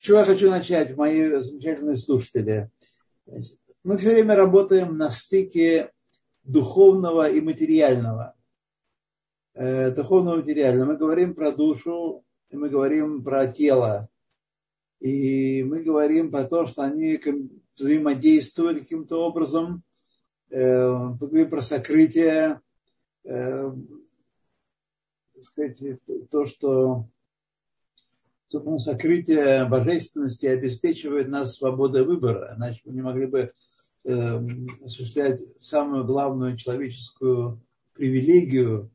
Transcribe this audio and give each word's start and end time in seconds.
чего 0.00 0.18
я 0.18 0.24
хочу 0.24 0.50
начать, 0.50 0.96
мои 0.96 1.40
замечательные 1.40 1.96
слушатели? 1.96 2.70
Мы 3.84 3.98
все 3.98 4.12
время 4.12 4.34
работаем 4.34 4.96
на 4.96 5.10
стыке 5.10 5.92
духовного 6.42 7.30
и 7.30 7.40
материального. 7.40 8.34
Э, 9.54 9.90
духовного 9.90 10.36
и 10.36 10.38
материального. 10.38 10.92
Мы 10.92 10.96
говорим 10.96 11.34
про 11.34 11.52
душу, 11.52 12.24
и 12.48 12.56
мы 12.56 12.70
говорим 12.70 13.22
про 13.22 13.46
тело. 13.46 14.08
И 15.00 15.62
мы 15.62 15.82
говорим 15.82 16.30
про 16.30 16.44
то, 16.44 16.66
что 16.66 16.82
они 16.82 17.20
взаимодействуют 17.76 18.80
каким-то 18.80 19.26
образом. 19.26 19.82
Э, 20.48 20.88
мы 20.88 21.16
говорим 21.18 21.50
про 21.50 21.60
сокрытие, 21.60 22.60
э, 23.24 23.70
сказать, 25.40 25.82
то, 26.30 26.46
что 26.46 27.06
собственно, 28.50 28.78
сокрытие 28.78 29.64
божественности 29.66 30.46
обеспечивает 30.46 31.28
нас 31.28 31.56
свободой 31.56 32.04
выбора. 32.04 32.54
Иначе 32.56 32.82
мы 32.84 32.92
не 32.92 33.02
могли 33.02 33.26
бы 33.26 33.52
э, 34.04 34.40
осуществлять 34.84 35.40
самую 35.62 36.04
главную 36.04 36.56
человеческую 36.56 37.62
привилегию 37.94 38.90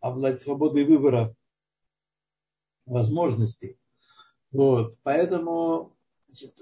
обладать 0.00 0.40
свободой 0.40 0.84
выбора 0.84 1.34
возможностей. 2.84 3.76
Вот. 4.52 4.96
Поэтому 5.02 5.96
значит, 6.28 6.60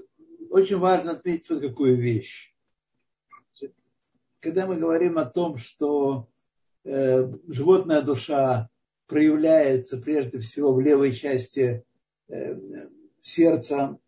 очень 0.50 0.78
важно 0.78 1.12
отметить 1.12 1.50
вот 1.50 1.60
какую 1.60 1.96
вещь. 2.00 2.54
Значит, 3.52 3.76
когда 4.40 4.66
мы 4.66 4.76
говорим 4.76 5.18
о 5.18 5.26
том, 5.26 5.58
что 5.58 6.30
э, 6.84 7.30
животная 7.48 8.00
душа 8.00 8.70
проявляется 9.06 9.98
прежде 9.98 10.38
всего 10.38 10.72
в 10.72 10.80
левой 10.80 11.12
части 11.12 11.84
сердца 13.20 13.98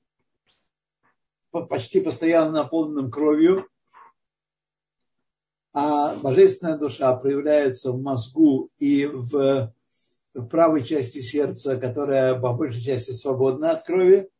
почти 1.51 2.01
постоянно 2.01 2.53
наполненным 2.53 3.11
кровью, 3.11 3.67
а 5.73 6.15
божественная 6.17 6.79
душа 6.79 7.15
проявляется 7.17 7.93
в 7.93 8.01
мозгу 8.01 8.71
и 8.79 9.07
в, 9.07 9.73
в 10.35 10.47
правой 10.47 10.85
части 10.85 11.21
сердца, 11.21 11.77
которая 11.77 12.39
по 12.39 12.53
большей 12.55 12.83
части 12.83 13.13
свободна 13.13 13.73
от 13.73 13.85
крови, 13.85 14.31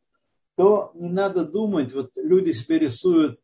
то 0.55 0.91
не 0.95 1.09
надо 1.09 1.45
думать, 1.45 1.93
вот 1.93 2.11
люди 2.15 2.51
себе 2.51 2.79
рисуют, 2.79 3.39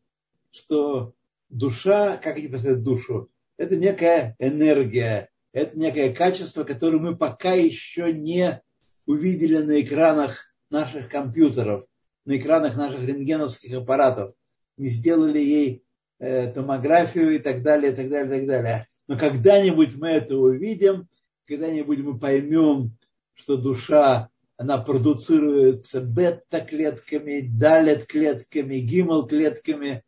что 0.50 1.14
душа, 1.48 2.16
как 2.16 2.36
они 2.36 2.48
представляют 2.48 2.84
душу, 2.84 3.30
это 3.56 3.76
некая 3.76 4.34
энергия, 4.40 5.30
это 5.52 5.78
некое 5.78 6.12
качество, 6.12 6.64
которое 6.64 6.98
мы 6.98 7.16
пока 7.16 7.52
еще 7.52 8.12
не 8.12 8.60
увидели 9.06 9.58
на 9.58 9.80
экранах 9.80 10.54
наших 10.70 11.08
компьютеров, 11.08 11.86
на 12.24 12.36
экранах 12.36 12.76
наших 12.76 13.06
рентгеновских 13.06 13.74
аппаратов, 13.74 14.34
не 14.76 14.88
сделали 14.88 15.38
ей 15.38 15.84
э, 16.18 16.50
томографию 16.52 17.36
и 17.36 17.38
так 17.38 17.62
далее, 17.62 17.92
и 17.92 17.94
так 17.94 18.08
далее, 18.08 18.26
и 18.26 18.40
так 18.40 18.48
далее. 18.48 18.88
Но 19.06 19.18
когда-нибудь 19.18 19.94
мы 19.96 20.08
это 20.08 20.36
увидим, 20.36 21.08
когда-нибудь 21.46 21.98
мы 22.00 22.18
поймем, 22.18 22.96
что 23.34 23.56
душа, 23.56 24.30
она 24.56 24.78
продуцируется 24.78 26.00
бета-клетками, 26.00 27.40
далет-клетками, 27.40 28.76
гимал-клетками, 28.76 30.02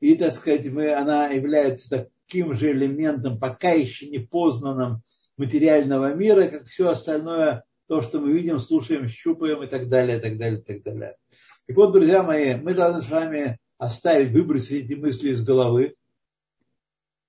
и, 0.00 0.14
так 0.14 0.34
сказать, 0.34 0.70
мы, 0.70 0.94
она 0.94 1.28
является 1.28 2.08
таким 2.26 2.54
же 2.54 2.72
элементом, 2.72 3.38
пока 3.38 3.70
еще 3.70 4.08
не 4.08 4.18
познанным 4.18 5.02
материального 5.36 6.14
мира, 6.14 6.46
как 6.48 6.66
все 6.66 6.90
остальное 6.90 7.64
то, 7.88 8.02
что 8.02 8.20
мы 8.20 8.32
видим, 8.32 8.60
слушаем, 8.60 9.08
щупаем 9.08 9.62
и 9.62 9.66
так 9.66 9.88
далее, 9.88 10.18
и 10.18 10.20
так 10.20 10.36
далее, 10.38 10.60
и 10.60 10.62
так 10.62 10.82
далее. 10.82 11.16
И 11.68 11.72
вот, 11.72 11.92
друзья 11.92 12.22
мои, 12.22 12.54
мы 12.54 12.74
должны 12.74 13.02
с 13.02 13.10
вами 13.10 13.58
оставить, 13.78 14.30
выбросить 14.30 14.86
эти 14.86 14.94
мысли 14.94 15.30
из 15.30 15.44
головы. 15.44 15.94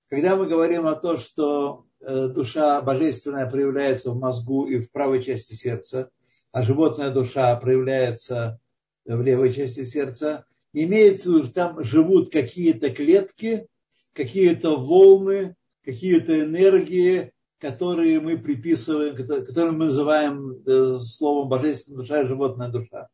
Когда 0.08 0.36
мы 0.36 0.46
говорим 0.46 0.86
о 0.86 0.94
том, 0.94 1.18
что 1.18 1.86
э, 2.00 2.28
душа 2.28 2.80
божественная 2.80 3.48
проявляется 3.48 4.10
в 4.10 4.18
мозгу 4.18 4.66
и 4.66 4.78
в 4.78 4.90
правой 4.90 5.22
части 5.22 5.54
сердца, 5.54 6.10
а 6.52 6.62
животная 6.62 7.10
душа 7.10 7.54
проявляется 7.56 8.58
в 9.04 9.20
левой 9.22 9.52
части 9.52 9.84
сердца, 9.84 10.46
имеется 10.72 11.30
в 11.30 11.34
виду, 11.34 11.44
что 11.44 11.54
там 11.54 11.84
живут 11.84 12.32
какие-то 12.32 12.90
клетки, 12.90 13.66
какие-то 14.12 14.76
волны, 14.76 15.56
какие-то 15.84 16.40
энергии, 16.40 17.32
которые 17.58 18.20
мы 18.20 18.38
приписываем, 18.38 19.16
которые 19.16 19.72
мы 19.72 19.86
называем 19.86 20.62
э, 20.64 20.98
словом 21.00 21.48
божественная 21.48 22.00
душа 22.00 22.22
и 22.22 22.26
животная 22.26 22.68
душа. 22.68 23.08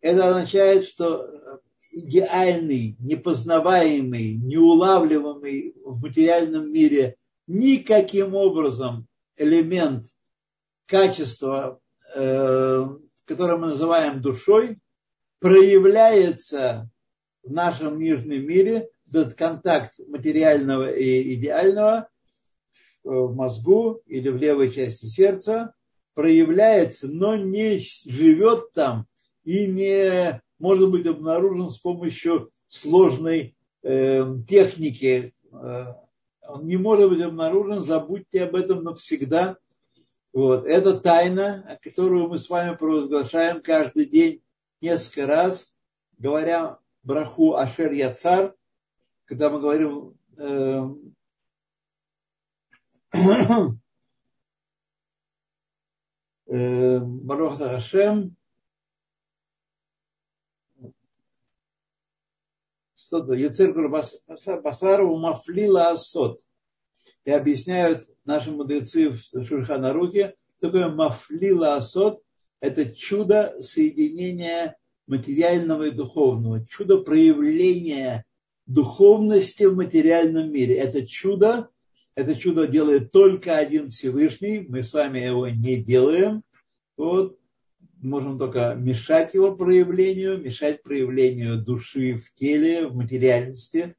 Это 0.00 0.28
означает, 0.28 0.84
что 0.84 1.60
идеальный, 1.92 2.96
непознаваемый, 2.98 4.34
неулавливаемый 4.36 5.74
в 5.84 6.00
материальном 6.00 6.72
мире 6.72 7.16
никаким 7.46 8.34
образом 8.34 9.06
элемент 9.36 10.06
качества, 10.86 11.78
э, 12.14 12.88
которое 13.24 13.56
мы 13.56 13.68
называем 13.68 14.20
душой, 14.20 14.78
проявляется 15.38 16.90
в 17.44 17.52
нашем 17.52 17.98
нижнем 17.98 18.46
мире, 18.46 18.88
этот 19.08 19.34
контакт 19.34 20.00
материального 20.08 20.90
и 20.90 21.34
идеального– 21.34 22.08
в 23.04 23.34
мозгу 23.34 24.00
или 24.06 24.28
в 24.28 24.36
левой 24.36 24.70
части 24.70 25.06
сердца, 25.06 25.74
проявляется, 26.14 27.08
но 27.08 27.36
не 27.36 27.78
живет 27.78 28.72
там 28.72 29.06
и 29.44 29.66
не 29.66 30.42
может 30.58 30.90
быть 30.90 31.06
обнаружен 31.06 31.70
с 31.70 31.78
помощью 31.78 32.50
сложной 32.68 33.56
э, 33.82 34.24
техники. 34.48 35.34
Э, 35.52 35.94
он 36.46 36.66
не 36.66 36.76
может 36.76 37.10
быть 37.10 37.20
обнаружен, 37.20 37.80
забудьте 37.80 38.44
об 38.44 38.54
этом 38.54 38.82
навсегда. 38.82 39.58
Вот. 40.32 40.66
Это 40.66 40.98
тайна, 40.98 41.78
которую 41.82 42.28
мы 42.28 42.38
с 42.38 42.48
вами 42.48 42.74
провозглашаем 42.74 43.60
каждый 43.60 44.06
день 44.06 44.42
несколько 44.80 45.26
раз, 45.26 45.74
говоря 46.18 46.78
браху 47.02 47.54
Ашер 47.54 47.92
Яцар, 47.92 48.54
когда 49.26 49.50
мы 49.50 49.60
говорим 49.60 50.14
э, 50.36 50.88
Барух 56.46 57.58
Хашем, 57.58 58.36
что-то, 62.96 63.34
Юцеркур 63.34 63.88
Басару 63.88 65.16
Мафлила 65.16 65.90
Асот. 65.90 66.40
И 67.24 67.30
объясняют 67.30 68.02
наши 68.24 68.50
мудрецы 68.50 69.10
в 69.10 69.18
Шульхана 69.44 69.92
Рухе, 69.92 70.34
такое 70.60 70.88
Мафлила 70.88 71.76
Асот– 71.76 72.20
это 72.60 72.92
чудо 72.92 73.56
соединения 73.60 74.76
материального 75.06 75.84
и 75.84 75.90
духовного, 75.90 76.66
чудо 76.66 76.98
проявления 76.98 78.24
духовности 78.66 79.64
в 79.64 79.76
материальном 79.76 80.50
мире. 80.50 80.76
Это 80.76 81.06
чудо, 81.06 81.70
это 82.16 82.36
чудо 82.36 82.66
делает 82.66 83.10
только 83.10 83.56
один 83.56 83.90
Всевышний, 83.90 84.64
мы 84.68 84.82
с 84.82 84.92
вами 84.92 85.18
его 85.18 85.48
не 85.48 85.76
делаем. 85.76 86.42
Вот. 86.96 87.38
Можем 88.00 88.38
только 88.38 88.74
мешать 88.74 89.34
его 89.34 89.56
проявлению, 89.56 90.38
мешать 90.38 90.82
проявлению 90.82 91.62
души 91.62 92.18
в 92.18 92.34
теле, 92.34 92.86
в 92.86 92.94
материальности. 92.94 93.96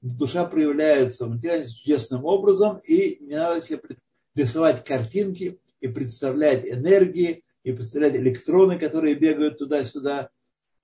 Душа 0.00 0.44
проявляется 0.44 1.26
в 1.26 1.30
материальности 1.30 1.80
чудесным 1.80 2.24
образом, 2.24 2.78
и 2.78 3.18
не 3.20 3.34
надо 3.34 3.60
себе 3.60 3.80
рисовать 4.34 4.84
картинки 4.84 5.58
и 5.80 5.88
представлять 5.88 6.64
энергии, 6.64 7.44
и 7.64 7.72
представлять 7.72 8.16
электроны, 8.16 8.78
которые 8.78 9.14
бегают 9.14 9.58
туда-сюда. 9.58 10.30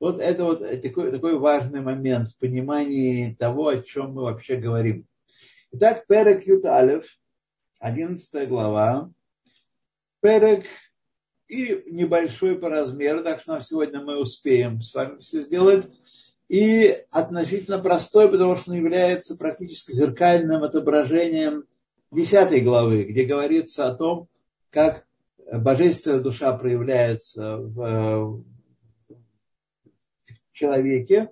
Вот 0.01 0.21
это 0.21 0.45
вот 0.45 0.61
такой, 0.83 1.11
такой 1.11 1.39
важный 1.39 1.81
момент 1.81 2.29
в 2.29 2.39
понимании 2.39 3.35
того, 3.35 3.69
о 3.69 3.81
чем 3.81 4.13
мы 4.13 4.23
вообще 4.23 4.57
говорим. 4.57 5.07
Итак, 5.71 6.07
Перек 6.07 6.47
Ют 6.47 6.65
Алев, 6.65 7.05
11 7.81 8.49
глава. 8.49 9.11
Перек 10.23 10.65
и 11.47 11.85
небольшой 11.91 12.59
по 12.59 12.71
размеру, 12.71 13.23
так 13.23 13.41
что 13.41 13.53
нам 13.53 13.61
сегодня 13.61 14.01
мы 14.01 14.19
успеем 14.19 14.81
с 14.81 14.95
вами 14.95 15.19
все 15.19 15.41
сделать. 15.41 15.87
И 16.49 17.05
относительно 17.11 17.79
простой, 17.79 18.31
потому 18.31 18.57
что 18.57 18.71
он 18.71 18.79
является 18.79 19.37
практически 19.37 19.93
зеркальным 19.93 20.65
отображением 20.65 21.65
10 22.13 22.65
главы, 22.65 23.05
где 23.05 23.25
говорится 23.25 23.89
о 23.89 23.95
том, 23.95 24.29
как 24.71 25.07
божественная 25.53 26.21
душа 26.21 26.57
проявляется 26.57 27.59
в, 27.59 28.43
в 29.09 30.53
человеке. 30.55 31.31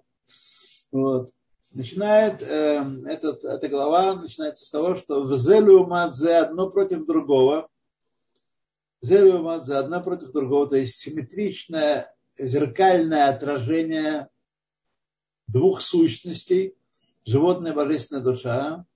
Вот 0.92 1.30
начинает 1.76 2.40
э, 2.40 2.82
этот, 3.06 3.44
эта 3.44 3.68
глава 3.68 4.14
начинается 4.14 4.64
с 4.64 4.70
того, 4.70 4.94
что 4.94 5.22
в 5.22 5.38
зелю 5.38 5.86
мадзе 5.86 6.36
одно 6.36 6.70
против 6.70 7.04
другого. 7.04 7.68
Зелю 9.02 9.42
мадзе 9.42 9.74
одно 9.74 10.02
против 10.02 10.32
другого, 10.32 10.68
то 10.70 10.76
есть 10.76 10.96
симметричное 10.96 12.14
зеркальное 12.38 13.28
отражение 13.28 14.28
двух 15.46 15.82
сущностей, 15.82 16.74
животное 17.26 17.72
и 17.72 17.74
божественная 17.74 18.22
душа. 18.22 18.86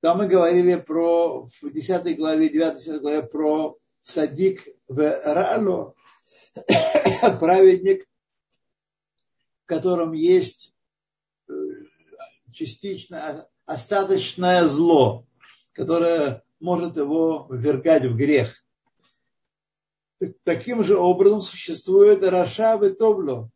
Там 0.00 0.18
мы 0.18 0.28
говорили 0.28 0.74
про, 0.76 1.48
в 1.62 1.72
10 1.72 2.16
главе, 2.18 2.50
9 2.50 3.00
главе 3.00 3.22
про 3.22 3.74
садик 4.02 4.68
в 4.86 4.98
Рало, 5.00 5.94
праведник, 7.40 8.06
в 9.64 9.66
котором 9.66 10.12
есть 10.12 10.75
частично 12.56 13.46
остаточное 13.66 14.66
зло, 14.66 15.26
которое 15.72 16.42
может 16.58 16.96
его 16.96 17.46
ввергать 17.50 18.06
в 18.06 18.16
грех. 18.16 18.64
Таким 20.44 20.82
же 20.82 20.96
образом 20.96 21.42
существует 21.42 22.24
Раша 22.24 22.78
и 22.82 22.88
Товло, 22.88 23.50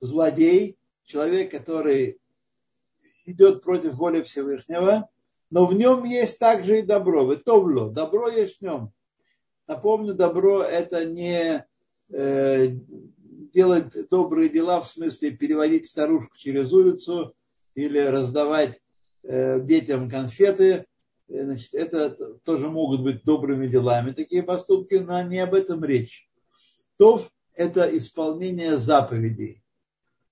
злодей, 0.00 0.76
человек, 1.04 1.52
который 1.52 2.18
идет 3.24 3.62
против 3.62 3.94
воли 3.94 4.22
Всевышнего, 4.22 5.08
но 5.50 5.66
в 5.66 5.74
нем 5.74 6.02
есть 6.02 6.40
также 6.40 6.80
и 6.80 6.82
добро. 6.82 7.24
Вы 7.24 7.36
Товло, 7.36 7.88
добро 7.88 8.28
есть 8.28 8.58
в 8.58 8.62
нем. 8.62 8.92
Напомню, 9.68 10.14
добро 10.14 10.62
это 10.62 11.04
не 11.04 11.64
э, 12.10 12.68
делать 13.54 14.08
добрые 14.10 14.48
дела 14.48 14.80
в 14.80 14.88
смысле 14.88 15.30
переводить 15.30 15.88
старушку 15.88 16.36
через 16.36 16.72
улицу 16.72 17.34
или 17.76 17.98
раздавать 18.00 18.80
э, 19.22 19.60
детям 19.60 20.10
конфеты. 20.10 20.86
Э, 21.28 21.44
значит, 21.44 21.74
это 21.74 22.10
тоже 22.44 22.68
могут 22.68 23.02
быть 23.02 23.22
добрыми 23.22 23.68
делами, 23.68 24.10
такие 24.10 24.42
поступки, 24.42 24.94
но 24.94 25.22
не 25.22 25.38
об 25.38 25.54
этом 25.54 25.84
речь. 25.84 26.28
То 26.96 27.28
это 27.54 27.84
исполнение 27.96 28.78
заповедей. 28.78 29.62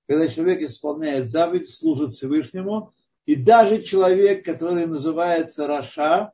Когда 0.08 0.26
человек 0.29 0.62
исполняет 0.62 1.29
заповедь, 1.29 1.70
служит 1.70 2.12
Всевышнему, 2.12 2.93
и 3.26 3.37
даже 3.37 3.82
человек, 3.82 4.44
который 4.44 4.87
называется 4.87 5.67
Раша, 5.67 6.32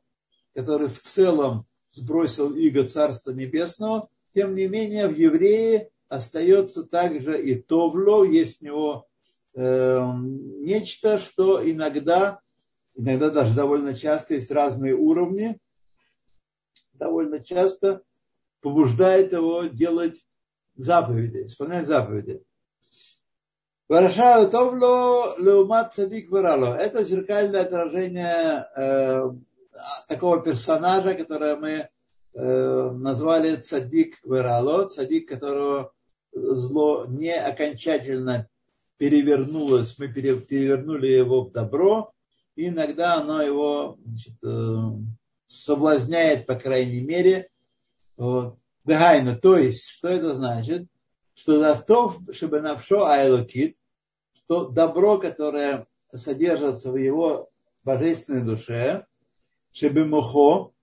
который 0.53 0.87
в 0.87 0.99
целом 0.99 1.65
сбросил 1.89 2.53
иго 2.55 2.87
Царства 2.87 3.31
Небесного, 3.31 4.09
тем 4.33 4.55
не 4.55 4.67
менее 4.67 5.07
в 5.07 5.17
еврее 5.17 5.89
остается 6.09 6.83
также 6.83 7.41
и 7.41 7.55
Товло, 7.55 8.23
есть 8.23 8.61
у 8.61 8.65
него 8.65 9.07
нечто, 9.53 11.19
что 11.19 11.69
иногда, 11.69 12.39
иногда 12.95 13.29
даже 13.29 13.53
довольно 13.53 13.93
часто 13.93 14.35
есть 14.35 14.51
разные 14.51 14.93
уровни, 14.93 15.59
довольно 16.93 17.43
часто 17.43 18.01
побуждает 18.61 19.33
его 19.33 19.63
делать 19.63 20.23
заповеди, 20.75 21.45
исполнять 21.45 21.87
заповеди. 21.87 22.43
Это 26.77 27.03
зеркальное 27.03 27.61
отражение 27.63 28.67
э, 28.77 29.31
такого 30.07 30.41
персонажа, 30.41 31.13
которое 31.13 31.57
мы 31.57 31.89
э, 32.33 32.89
назвали 32.91 33.57
Цадик 33.57 34.23
Верало, 34.23 34.87
Цадик, 34.87 35.27
которого 35.27 35.91
зло 36.31 37.05
не 37.07 37.35
окончательно 37.37 38.47
перевернулось, 39.01 39.97
мы 39.97 40.09
перевернули 40.09 41.07
его 41.07 41.45
в 41.45 41.51
добро, 41.51 42.13
и 42.55 42.67
иногда 42.67 43.15
оно 43.15 43.41
его 43.41 43.97
значит, 44.05 44.35
э, 44.43 44.77
соблазняет, 45.47 46.45
по 46.45 46.53
крайней 46.53 47.01
мере. 47.01 47.47
Вот. 48.15 48.59
То 48.85 49.57
есть, 49.57 49.87
что 49.87 50.07
это 50.07 50.35
значит? 50.35 50.87
Что 51.33 51.57
за 51.57 51.81
то, 51.81 52.15
чтобы 52.31 52.61
навшо 52.61 53.07
айлокит, 53.07 53.75
что 54.35 54.69
добро, 54.69 55.17
которое 55.17 55.87
содержится 56.13 56.91
в 56.91 56.95
его 56.95 57.47
божественной 57.83 58.43
душе, 58.43 59.07
Шебемухо, 59.71 60.73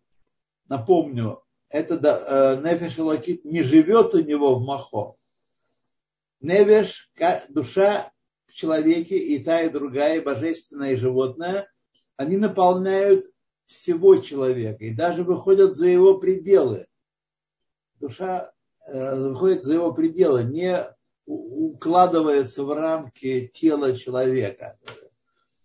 напомню, 0.68 1.44
это 1.68 1.94
э, 1.94 3.00
Лакит 3.00 3.44
не 3.44 3.62
живет 3.62 4.12
у 4.12 4.18
него 4.24 4.56
в 4.56 4.64
Махо. 4.64 5.14
Невеш, 6.40 7.10
душа 7.48 8.12
в 8.46 8.52
человеке, 8.52 9.16
и 9.16 9.42
та, 9.42 9.62
и 9.62 9.68
другая, 9.68 10.18
и 10.18 10.24
божественная, 10.24 10.92
и 10.92 10.96
животное, 10.96 11.70
они 12.16 12.36
наполняют 12.36 13.24
всего 13.66 14.16
человека 14.16 14.84
и 14.84 14.94
даже 14.94 15.24
выходят 15.24 15.76
за 15.76 15.88
его 15.88 16.18
пределы. 16.18 16.86
Душа 18.00 18.52
э, 18.86 19.16
выходит 19.16 19.64
за 19.64 19.74
его 19.74 19.92
пределы, 19.92 20.44
не 20.44 20.86
укладывается 21.26 22.64
в 22.64 22.72
рамки 22.72 23.50
тела 23.52 23.96
человека. 23.96 24.78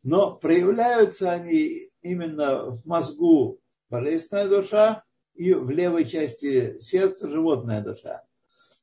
Но 0.04 0.36
проявляются 0.36 1.32
они 1.32 1.92
именно 2.02 2.66
в 2.72 2.86
мозгу 2.86 3.62
божественная 3.90 4.50
душа 4.50 5.04
и 5.34 5.54
в 5.54 5.70
левой 5.70 6.06
части 6.06 6.80
сердца 6.80 7.30
животная 7.30 7.82
душа. 7.82 8.24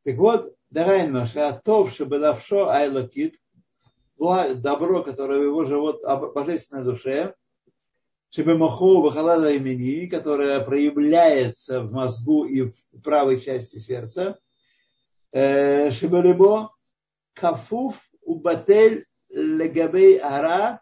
Так 0.04 0.16
вот, 0.16 0.56
Дагайна 0.70 1.26
Шатов 1.26 1.92
Шабелавшо 1.92 2.68
Айлакит, 2.68 3.36
добро, 4.18 5.02
которое 5.02 5.40
в 5.40 5.44
его 5.44 5.64
живот, 5.64 6.02
божественной 6.32 6.84
душе, 6.84 7.34
Шебемаху 8.30 9.02
Бахалада 9.02 9.50
имени, 9.50 10.06
которое 10.06 10.60
проявляется 10.60 11.80
в 11.80 11.90
мозгу 11.90 12.44
и 12.44 12.62
в 12.62 13.02
правой 13.02 13.40
части 13.40 13.78
сердца, 13.78 14.38
э, 15.32 15.90
Шебелебо 15.90 16.72
Кафуф 17.32 18.00
Убатель 18.22 19.06
Легабей 19.30 20.18
Ара 20.18 20.80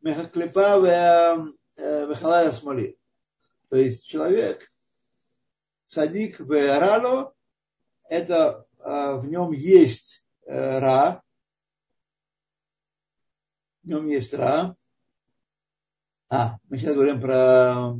Мехаклепа 0.00 1.52
Вехалая 1.76 2.50
Смоли. 2.50 2.98
То 3.68 3.76
есть 3.76 4.04
человек, 4.04 4.66
садик 5.86 6.40
в 6.40 6.50
Рало, 6.50 7.32
это 8.10 8.66
в 8.78 9.24
нем 9.26 9.52
есть 9.52 10.22
Ра, 10.46 11.22
в 13.82 13.88
нем 13.88 14.06
есть 14.06 14.34
Ра. 14.34 14.76
А, 16.28 16.58
мы 16.68 16.78
сейчас 16.78 16.94
говорим 16.94 17.20
про, 17.20 17.96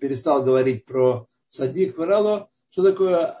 перестал 0.00 0.42
говорить 0.42 0.84
про 0.84 1.26
садик 1.48 1.96
в 1.96 2.02
Рало, 2.02 2.48
что 2.70 2.82
такое 2.82 3.34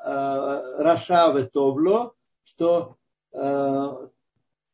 Раша 0.78 1.32
в 1.32 1.44
Товло, 1.48 2.14
что 2.44 2.96
то, 3.30 4.10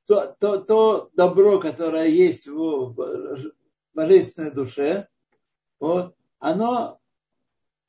то, 0.06 0.58
то 0.58 1.10
добро, 1.12 1.60
которое 1.60 2.06
есть 2.08 2.48
в 2.48 3.44
божественной 3.92 4.50
душе, 4.50 5.08
вот, 5.78 6.14
оно 6.38 6.94
э, 6.94 7.07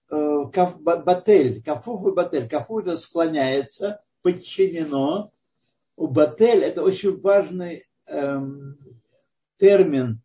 батель, 0.10 1.64
кафуф 1.64 2.08
и 2.08 2.12
батель. 2.12 2.50
Кафу 2.50 2.80
это 2.80 2.98
склоняется, 2.98 4.02
подчинено. 4.22 5.32
У 5.98 6.08
батель 6.08 6.64
это 6.64 6.82
очень 6.84 7.20
важный 7.20 7.88
эм, 8.08 8.78
термин 9.58 10.22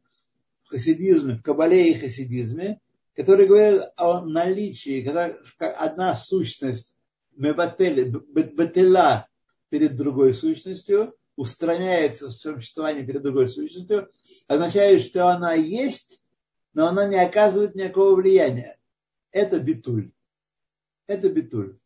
в 0.65 0.71
хасидизме, 0.71 1.35
в 1.35 1.43
кабале 1.43 1.91
и 1.91 1.95
хасидизме, 1.95 2.81
который 3.15 3.47
говорит 3.47 3.83
о 3.97 4.25
наличии, 4.25 5.03
когда 5.03 5.37
одна 5.61 6.15
сущность 6.15 6.97
мебатель, 7.37 8.11
бателя 8.11 9.29
перед 9.69 9.97
другой 9.97 10.35
сущностью, 10.35 11.15
устраняется 11.37 12.29
в 12.29 12.33
своем 12.33 12.61
существовании 12.61 13.05
перед 13.05 13.23
другой 13.23 13.49
сущностью, 13.49 14.09
означает, 14.47 15.03
что 15.03 15.29
она 15.29 15.55
есть, 15.55 16.23
но 16.75 16.87
она 16.87 17.09
не 17.09 17.21
оказывает 17.21 17.75
никакого 17.75 18.15
влияния. 18.15 18.79
Это 19.34 19.60
битуль. 19.60 20.12
Это 21.08 21.30
битуль. 21.30 21.78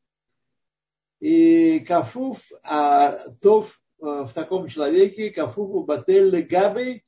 И 1.19 1.79
кафуф, 1.81 2.39
а 2.63 3.17
тов 3.41 3.79
э, 4.01 4.05
в 4.05 4.31
таком 4.33 4.67
человеке, 4.67 5.29
кафуфу 5.29 5.83
батель 5.83 6.41
габи 6.43 7.03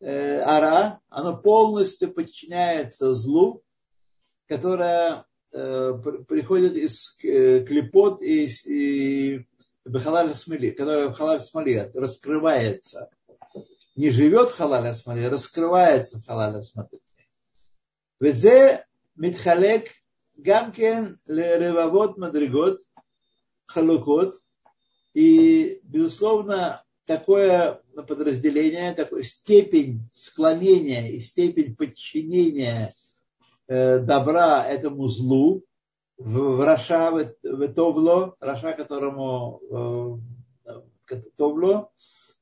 э, 0.00 0.40
ара, 0.40 1.00
оно 1.08 1.36
полностью 1.38 2.12
подчиняется 2.12 3.14
злу, 3.14 3.62
которое 4.46 5.24
э, 5.52 5.92
приходит 6.28 6.74
из 6.74 7.16
клепот 7.16 8.22
и, 8.22 8.48
и 8.66 9.46
Бахалаль 9.86 10.34
Смоли, 10.34 10.72
которая 10.72 11.08
в 11.08 11.14
халаль 11.14 11.40
смоле 11.40 11.90
раскрывается. 11.94 13.10
Не 13.94 14.10
живет 14.10 14.50
в 14.50 14.56
халаль 14.56 14.94
смоле, 14.94 15.28
раскрывается 15.28 16.18
в 16.18 16.26
халаль 16.26 16.62
смоле. 16.62 16.88
וזה 18.20 18.86
מתחלק 19.16 19.88
גם 20.42 20.72
כן 20.72 21.04
לרבבות 21.26 22.18
מדרגות, 22.18 22.78
халукот. 23.68 24.34
И, 25.14 25.80
безусловно, 25.82 26.84
такое 27.06 27.80
подразделение, 28.06 28.92
такой 28.92 29.24
степень 29.24 30.02
склонения 30.12 31.08
и 31.08 31.20
степень 31.20 31.74
подчинения 31.74 32.92
э, 33.66 33.98
добра 34.00 34.62
этому 34.66 35.08
злу 35.08 35.64
в, 36.18 36.56
в 36.56 36.60
Раша, 36.62 37.10
в, 37.10 37.32
в 37.42 37.72
Товло, 37.72 38.36
Раша, 38.40 38.74
которому 38.74 40.20
э, 41.08 41.16
Товло, 41.38 41.90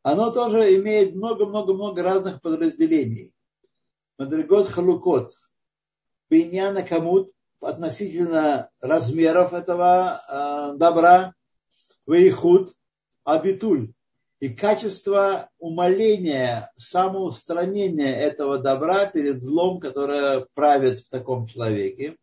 оно 0.02 0.32
тоже 0.32 0.76
имеет 0.76 1.14
много-много-много 1.14 2.02
разных 2.02 2.42
подразделений. 2.42 3.32
Мадригот 4.18 4.68
Халукот, 4.68 5.32
Биньяна 6.29 6.83
Камут, 6.83 7.31
относительно 7.61 8.69
размеров 8.81 9.53
этого 9.53 10.21
э, 10.27 10.77
добра, 10.77 11.33
Вейхуд, 12.07 12.73
Абитуль, 13.23 13.93
и 14.39 14.49
качество 14.49 15.49
умоления, 15.59 16.71
самоустранения 16.77 18.15
этого 18.15 18.57
добра 18.57 19.05
перед 19.05 19.43
злом, 19.43 19.79
которое 19.79 20.47
правит 20.53 20.99
в 20.99 21.09
таком 21.09 21.45
человеке. 21.45 22.15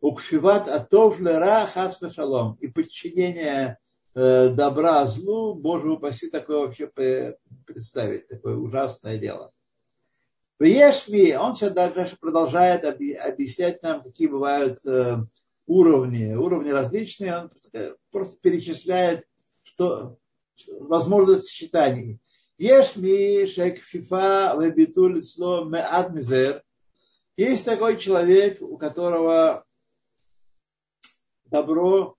Укшиват 0.00 0.68
атов 0.68 1.18
лера 1.18 1.66
хас 1.66 1.98
шалом. 2.14 2.56
И 2.60 2.68
подчинение 2.68 3.78
э, 4.14 4.50
добра 4.50 5.04
злу, 5.06 5.54
Боже 5.54 5.90
упаси, 5.90 6.30
такое 6.30 6.58
вообще 6.58 6.86
представить, 7.66 8.28
такое 8.28 8.56
ужасное 8.56 9.18
дело. 9.18 9.50
В 10.58 10.64
Ешми, 10.64 11.36
он 11.36 11.54
сейчас 11.54 11.72
даже 11.72 12.16
продолжает 12.16 12.84
объяснять 12.84 13.82
нам, 13.82 14.02
какие 14.02 14.26
бывают 14.26 14.84
э, 14.84 15.18
уровни. 15.66 16.34
Уровни 16.34 16.70
различные, 16.70 17.36
он 17.36 17.50
просто 18.10 18.38
перечисляет, 18.40 19.24
что 19.62 20.18
возможность 20.80 21.48
сочетаний. 21.48 22.18
Ешь 22.58 22.96
ми 22.96 23.46
шекфифа 23.46 24.56
вебитуль 24.58 25.22
сло 25.22 25.64
меат 25.64 26.12
мизер. 26.12 26.64
Есть 27.36 27.64
такой 27.64 27.96
человек, 27.96 28.60
у 28.60 28.76
которого 28.76 29.64
добро 31.44 32.16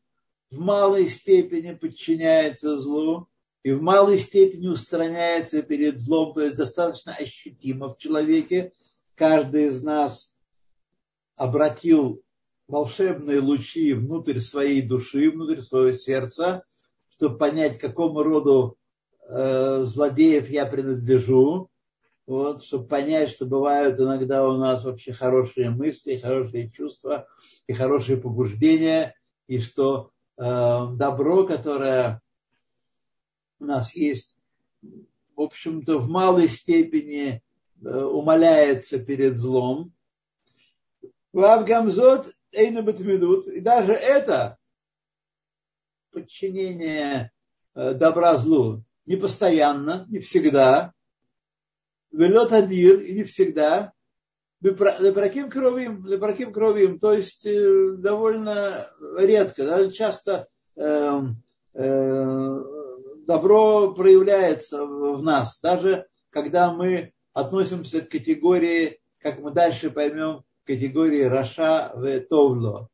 в 0.50 0.60
малой 0.60 1.08
степени 1.08 1.74
подчиняется 1.74 2.80
злу 2.80 3.28
и 3.64 3.72
в 3.72 3.82
малой 3.82 4.20
степени 4.20 4.68
устраняется 4.68 5.62
перед 5.62 6.00
злом, 6.00 6.34
то 6.34 6.42
есть 6.42 6.56
достаточно 6.56 7.14
ощутимо 7.14 7.90
в 7.90 7.98
человеке. 7.98 8.72
Каждый 9.16 9.68
из 9.68 9.84
нас 9.84 10.34
обратил 11.36 12.24
волшебные 12.68 13.40
лучи 13.40 13.94
внутрь 13.94 14.40
своей 14.40 14.82
души, 14.82 15.30
внутрь 15.30 15.62
своего 15.62 15.96
сердца, 15.96 16.64
чтобы 17.10 17.38
понять, 17.38 17.80
какому 17.80 18.24
роду 18.24 18.78
э, 19.28 19.84
злодеев 19.84 20.50
я 20.50 20.66
принадлежу, 20.66 21.70
вот, 22.28 22.64
чтобы 22.64 22.88
понять, 22.88 23.32
что 23.32 23.46
бывают 23.46 24.00
иногда 24.00 24.48
у 24.48 24.56
нас 24.56 24.84
вообще 24.84 25.14
хорошие 25.14 25.72
мысли, 25.72 26.18
хорошие 26.18 26.70
чувства 26.70 27.28
и 27.68 27.74
хорошие 27.74 28.18
побуждения, 28.18 29.16
и 29.48 29.60
что 29.60 30.12
э, 30.38 30.44
добро, 30.94 31.46
которое 31.46 32.22
у 33.60 33.66
нас 33.66 33.96
есть, 33.96 34.38
в 34.82 35.42
общем-то, 35.42 35.98
в 35.98 36.10
малой 36.10 36.48
степени 36.48 37.42
э, 37.84 37.90
умаляется 37.90 39.00
перед 39.00 39.38
злом. 39.38 39.94
В 41.32 41.44
Авгамзот 41.44 42.34
Эйнабатмидут, 42.52 43.48
и 43.48 43.60
даже 43.60 43.94
это 43.94 44.58
подчинение 46.12 47.32
э, 47.76 47.94
добра 47.94 48.38
злу 48.38 48.84
не 49.06 49.16
постоянно, 49.16 50.06
не 50.10 50.20
всегда. 50.20 50.94
Велет 52.12 52.52
адир 52.52 53.02
и 53.02 53.14
не 53.14 53.24
всегда. 53.24 53.92
Лепраким 54.62 55.50
кровим, 55.50 56.06
лепраким 56.06 56.52
кровим, 56.52 57.00
то 57.00 57.14
есть 57.14 57.46
э, 57.46 57.96
довольно 57.98 58.88
редко, 59.18 59.64
даже 59.64 59.92
часто 59.92 60.48
э, 60.76 61.22
э, 61.74 62.64
добро 63.30 63.94
проявляется 63.94 64.84
в 64.88 65.22
нас, 65.22 65.62
даже 65.62 66.08
когда 66.32 66.74
мы 66.74 67.14
относимся 67.32 68.02
к 68.02 68.10
категории, 68.10 69.00
как 69.20 69.38
мы 69.38 69.52
дальше 69.52 69.92
поймем, 69.92 70.42
категории 70.64 71.22
Раша 71.22 71.92
в 71.94 72.22
Товло. 72.22 72.90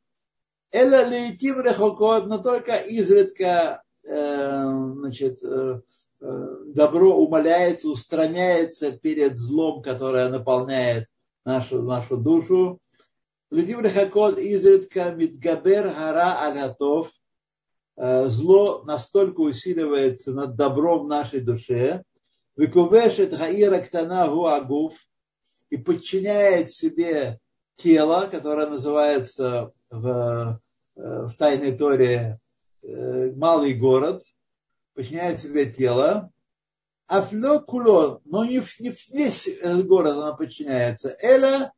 Эла 0.74 1.08
лейтим 1.08 1.62
рехокот, 1.62 2.28
но 2.28 2.40
только 2.40 2.76
изредка 2.76 3.82
э, 4.04 4.64
значит, 4.96 5.42
э, 5.42 5.80
э, 6.20 6.48
добро 6.66 7.16
умаляется, 7.16 7.88
устраняется 7.88 8.92
перед 8.92 9.40
злом, 9.40 9.82
которое 9.82 10.28
наполняет 10.28 11.08
нашу, 11.46 11.82
нашу 11.82 12.18
душу. 12.18 12.80
Лейтим 13.52 13.80
рехокот 13.80 14.38
изредка 14.38 15.12
мидгабер 15.12 15.94
гара 15.94 16.42
алятов. 16.42 17.10
Зло 17.98 18.84
настолько 18.84 19.40
усиливается 19.42 20.32
над 20.34 20.56
добром 20.56 21.08
нашей 21.08 21.40
душе. 21.40 22.04
Викувешет 22.58 23.36
хаира 23.36 23.80
ктана 23.80 24.26
агуф 24.26 24.94
и 25.70 25.78
подчиняет 25.78 26.72
себе 26.72 27.40
тело, 27.78 28.28
которое 28.30 28.68
называется 28.68 29.72
в 29.90 30.60
Э, 30.96 31.28
в 31.28 31.34
тайной 31.36 31.78
Торе 31.78 32.40
э, 32.82 33.32
малый 33.36 33.74
город, 33.74 34.24
подчиняет 34.94 35.42
себе 35.42 35.70
тело, 35.70 36.32
а 37.08 37.22
фло 37.22 37.60
куло, 37.60 38.22
но 38.24 38.46
не, 38.46 38.64
не 38.80 38.94
весь 39.12 39.50
город 39.86 40.14
она 40.14 40.34
подчиняется, 40.34 41.16
эла 41.22 41.74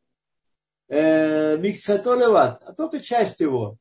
э, 0.87 1.57
миксатолеват, 1.57 2.61
а 2.63 2.73
только 2.73 2.99
часть 2.99 3.39
его. 3.39 3.77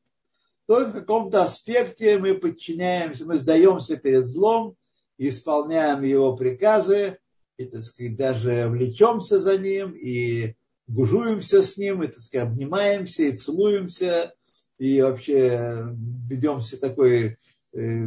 Только 0.67 0.89
в 0.89 0.93
каком-то 0.93 1.43
аспекте 1.43 2.17
мы 2.17 2.33
подчиняемся, 2.33 3.25
мы 3.25 3.37
сдаемся 3.37 3.95
перед 3.95 4.27
злом, 4.27 4.75
исполняем 5.17 6.03
его 6.03 6.35
приказы, 6.35 7.17
и, 7.57 7.65
так 7.65 7.83
сказать, 7.83 8.17
даже 8.17 8.67
влечемся 8.67 9.39
за 9.39 9.57
ним, 9.57 9.93
и 9.93 10.55
гужуемся 10.87 11.63
с 11.63 11.77
ним, 11.77 12.03
и, 12.03 12.07
так 12.07 12.19
сказать, 12.19 12.49
обнимаемся, 12.49 13.23
и 13.23 13.31
целуемся, 13.31 14.33
и 14.77 15.01
вообще 15.01 15.87
ведемся 16.29 16.77
такой, 16.77 17.37
э, 17.73 18.05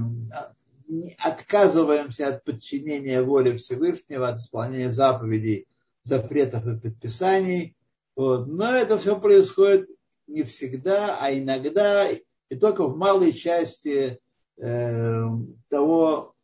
отказываемся 1.19 2.29
от 2.29 2.45
подчинения 2.45 3.23
воле 3.23 3.57
Всевышнего, 3.57 4.29
от 4.29 4.39
исполнения 4.39 4.91
заповедей, 4.91 5.67
запретов 6.03 6.67
и 6.67 6.79
предписаний. 6.79 7.77
Вот. 8.15 8.49
Но 8.49 8.77
это 8.77 8.99
все 8.99 9.19
происходит 9.19 9.89
не 10.27 10.43
всегда, 10.43 11.17
а 11.21 11.33
иногда, 11.33 12.07
и 12.51 12.57
только 12.57 12.85
в 12.85 12.97
малой 12.97 13.33
части 13.33 14.21
э, 14.59 15.25
того, 15.69 16.35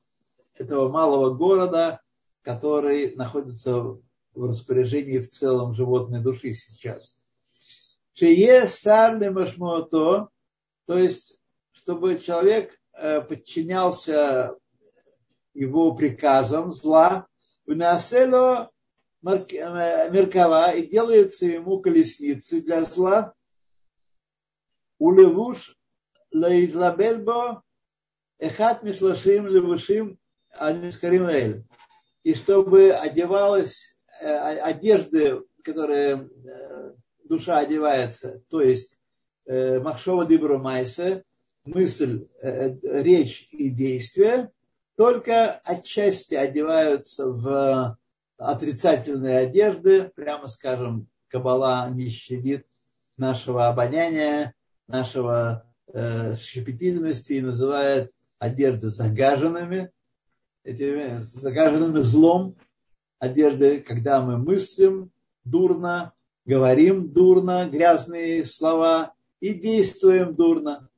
этого 0.57 0.89
малого 0.89 1.35
города, 1.35 2.01
который 2.43 3.15
находится 3.17 3.81
в 3.81 4.01
распоряжении 4.35 5.19
в 5.19 5.29
целом 5.29 5.75
животной 5.75 6.23
души 6.23 6.55
сейчас. 6.55 7.19
Шие 8.15 8.69
сар 8.69 9.19
машмуото, 9.31 10.29
то 10.87 10.97
есть, 10.97 11.37
чтобы 11.73 12.21
человек 12.21 12.79
э, 12.93 13.21
подчинялся 13.21 14.55
его 15.55 15.95
приказам 15.97 16.71
зла, 16.71 17.27
внасело 17.67 18.71
э, 19.25 20.11
меркава 20.11 20.71
и 20.71 20.87
делается 20.87 21.47
ему 21.47 21.81
колесницы 21.81 22.63
для 22.63 22.85
зла, 22.85 23.35
улевуш 24.99 25.77
лаизлабельбо 26.33 27.63
эхат 28.39 28.83
мишлашим 28.83 29.47
левушим 29.47 30.19
алискарим 30.51 31.65
и 32.23 32.35
чтобы 32.35 32.93
одевалась 32.93 33.97
э, 34.21 34.27
одежды, 34.59 35.43
которые 35.63 36.29
душа 37.29 37.59
одевается, 37.59 38.43
то 38.51 38.61
есть 38.61 38.99
э, 39.47 39.79
Махшова 39.81 40.27
Дибру 40.27 40.59
Майса, 40.59 41.23
мысль, 41.65 42.27
э, 42.41 42.71
э, 42.71 43.03
речь 43.03 43.49
и 43.51 43.71
действие, 43.71 44.51
только 44.97 45.61
отчасти 45.65 46.35
одеваются 46.35 47.29
в 47.29 47.99
отрицательные 48.39 49.39
одежды, 49.39 50.11
прямо 50.15 50.47
скажем, 50.47 51.09
Кабала 51.29 51.91
не 51.91 52.09
щадит 52.09 52.67
нашего 53.17 53.67
обоняния, 53.69 54.55
нашего 54.87 55.66
э, 55.93 56.35
щепетильности 56.37 57.35
и 57.35 57.41
называет 57.41 58.13
одежды 58.39 58.89
загаженными, 58.89 59.91
этими 60.65 61.27
загаженными 61.35 62.01
злом, 62.01 62.57
одежды, 63.19 63.81
когда 63.81 64.21
мы 64.21 64.39
мыслим 64.39 65.11
дурно, 65.45 66.13
говорим 66.45 67.13
дурно, 67.13 67.69
грязные 67.69 68.45
слова 68.45 69.15
и 69.41 69.55
действуем 69.55 70.35
дурно. 70.35 70.89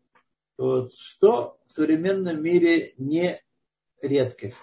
Вот, 0.57 0.93
что 0.95 1.59
в 1.67 1.73
современном 1.73 2.43
мире 2.43 2.95
не 2.97 3.41
редкость. 4.03 4.57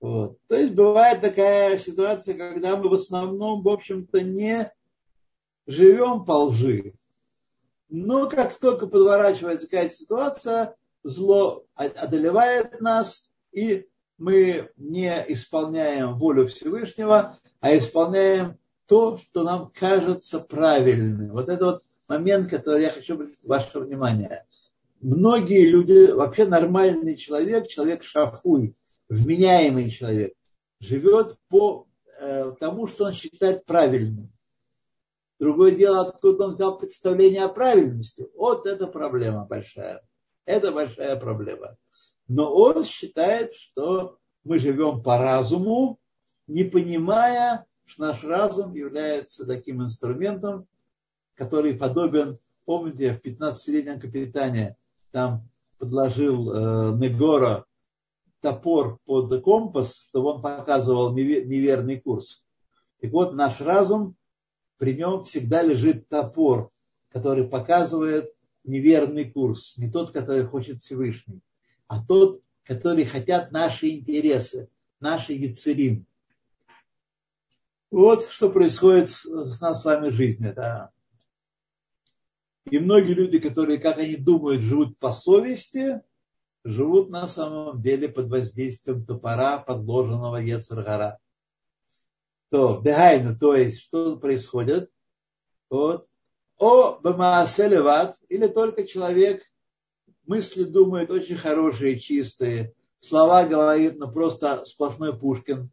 Вот. 0.00 0.38
То 0.48 0.56
есть 0.56 0.74
бывает 0.74 1.20
такая 1.20 1.78
ситуация, 1.78 2.34
когда 2.34 2.76
мы 2.76 2.88
в 2.88 2.94
основном, 2.94 3.62
в 3.62 3.68
общем-то, 3.68 4.22
не 4.22 4.72
живем 5.66 6.24
по 6.24 6.44
лжи. 6.44 6.94
Но 7.90 8.28
как 8.28 8.54
только 8.54 8.86
подворачивается 8.86 9.66
какая-то 9.66 9.94
ситуация, 9.94 10.76
зло 11.02 11.64
одолевает 11.74 12.80
нас, 12.80 13.28
и 13.52 13.86
мы 14.16 14.70
не 14.76 15.12
исполняем 15.28 16.16
волю 16.16 16.46
Всевышнего, 16.46 17.38
а 17.60 17.76
исполняем 17.76 18.58
то, 18.86 19.18
что 19.18 19.42
нам 19.42 19.70
кажется 19.74 20.38
правильным. 20.38 21.32
Вот 21.32 21.48
это 21.48 21.64
вот 21.64 21.82
момент, 22.08 22.48
который 22.48 22.82
я 22.82 22.90
хочу 22.90 23.14
обратить 23.14 23.44
ваше 23.44 23.80
внимание. 23.80 24.44
Многие 25.00 25.66
люди, 25.66 26.12
вообще 26.12 26.44
нормальный 26.46 27.16
человек, 27.16 27.66
человек 27.66 28.04
шафуй, 28.04 28.76
вменяемый 29.08 29.90
человек, 29.90 30.34
живет 30.78 31.36
по 31.48 31.86
э, 32.20 32.52
тому, 32.60 32.86
что 32.86 33.06
он 33.06 33.12
считает 33.12 33.64
правильным. 33.64 34.30
Другое 35.40 35.74
дело, 35.74 36.02
откуда 36.02 36.44
он 36.44 36.52
взял 36.52 36.76
представление 36.76 37.44
о 37.44 37.48
правильности. 37.48 38.28
Вот 38.36 38.66
это 38.66 38.86
проблема 38.86 39.46
большая. 39.46 40.02
Это 40.44 40.70
большая 40.70 41.16
проблема. 41.16 41.78
Но 42.28 42.54
он 42.54 42.84
считает, 42.84 43.54
что 43.54 44.18
мы 44.44 44.58
живем 44.58 45.02
по 45.02 45.16
разуму, 45.16 45.98
не 46.46 46.64
понимая, 46.64 47.64
что 47.86 48.02
наш 48.02 48.22
разум 48.22 48.74
является 48.74 49.46
таким 49.46 49.82
инструментом, 49.82 50.66
который 51.34 51.72
подобен, 51.72 52.36
помните, 52.66 53.14
в 53.14 53.26
15-летнем 53.26 53.98
капитане 53.98 54.76
там 55.10 55.40
подложил 55.78 56.52
э, 56.52 56.96
Негора 56.98 57.64
топор 58.42 58.98
под 59.06 59.42
компас, 59.42 60.04
чтобы 60.10 60.34
он 60.34 60.42
показывал 60.42 61.14
неверный 61.14 61.98
курс. 61.98 62.44
Так 63.00 63.10
вот, 63.12 63.32
наш 63.32 63.62
разум 63.62 64.16
при 64.80 64.94
нем 64.94 65.24
всегда 65.24 65.62
лежит 65.62 66.08
топор, 66.08 66.70
который 67.12 67.46
показывает 67.46 68.32
неверный 68.64 69.30
курс, 69.30 69.76
не 69.76 69.90
тот, 69.90 70.10
который 70.10 70.46
хочет 70.46 70.78
Всевышний, 70.78 71.42
а 71.86 72.02
тот, 72.02 72.40
который 72.64 73.04
хотят 73.04 73.52
наши 73.52 73.90
интересы, 73.90 74.70
наши 74.98 75.34
яцерим. 75.34 76.06
Вот 77.90 78.26
что 78.30 78.48
происходит 78.48 79.10
с 79.10 79.60
нас 79.60 79.82
с 79.82 79.84
вами 79.84 80.08
в 80.08 80.14
жизни. 80.14 80.50
Да. 80.50 80.92
И 82.70 82.78
многие 82.78 83.12
люди, 83.12 83.38
которые, 83.38 83.78
как 83.78 83.98
они 83.98 84.16
думают, 84.16 84.62
живут 84.62 84.96
по 84.96 85.12
совести, 85.12 86.00
живут 86.64 87.10
на 87.10 87.26
самом 87.26 87.82
деле 87.82 88.08
под 88.08 88.30
воздействием 88.30 89.04
топора, 89.04 89.58
подложенного 89.58 90.36
Ецаргара 90.36 91.18
то 92.50 92.80
дегайну, 92.82 93.38
то 93.38 93.54
есть 93.54 93.80
что 93.80 94.16
происходит? 94.16 94.90
Вот. 95.68 96.06
О 96.58 96.98
бамааселеват, 96.98 98.16
или 98.28 98.48
только 98.48 98.86
человек 98.86 99.42
мысли 100.26 100.64
думает 100.64 101.10
очень 101.10 101.36
хорошие, 101.36 101.98
чистые, 101.98 102.74
слова 102.98 103.46
говорит, 103.46 103.98
ну 103.98 104.12
просто 104.12 104.64
сплошной 104.64 105.16
Пушкин. 105.16 105.70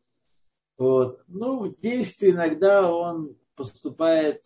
Вот. 0.77 1.23
Ну, 1.27 1.69
в 1.69 1.79
действии 1.79 2.29
иногда 2.29 2.91
он 2.91 3.35
поступает 3.55 4.43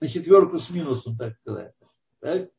на 0.00 0.08
четверку 0.08 0.58
с 0.58 0.70
минусом, 0.70 1.16
так 1.16 1.36
сказать. 1.38 1.74
Так? 2.20 2.50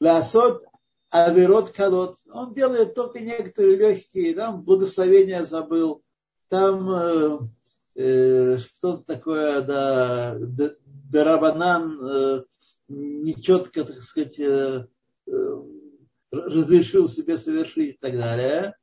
Ласот 0.00 0.64
аверот 1.10 1.70
калот. 1.70 2.18
Он 2.30 2.54
делает 2.54 2.94
только 2.94 3.20
некоторые 3.20 3.76
легкие, 3.76 4.34
там 4.34 4.62
благословения 4.62 5.44
забыл, 5.44 6.02
там 6.48 6.90
э, 6.90 7.38
э, 7.94 8.58
что-то 8.58 9.04
такое, 9.04 9.60
да, 9.62 10.38
Дарабанан 11.10 11.98
э, 12.02 12.42
нечетко, 12.88 13.84
так 13.84 14.02
сказать, 14.02 14.38
э, 14.38 14.86
э, 15.26 15.62
разрешил 16.30 17.08
себе 17.08 17.38
совершить 17.38 17.94
и 17.94 17.98
так 17.98 18.12
далее. 18.12 18.74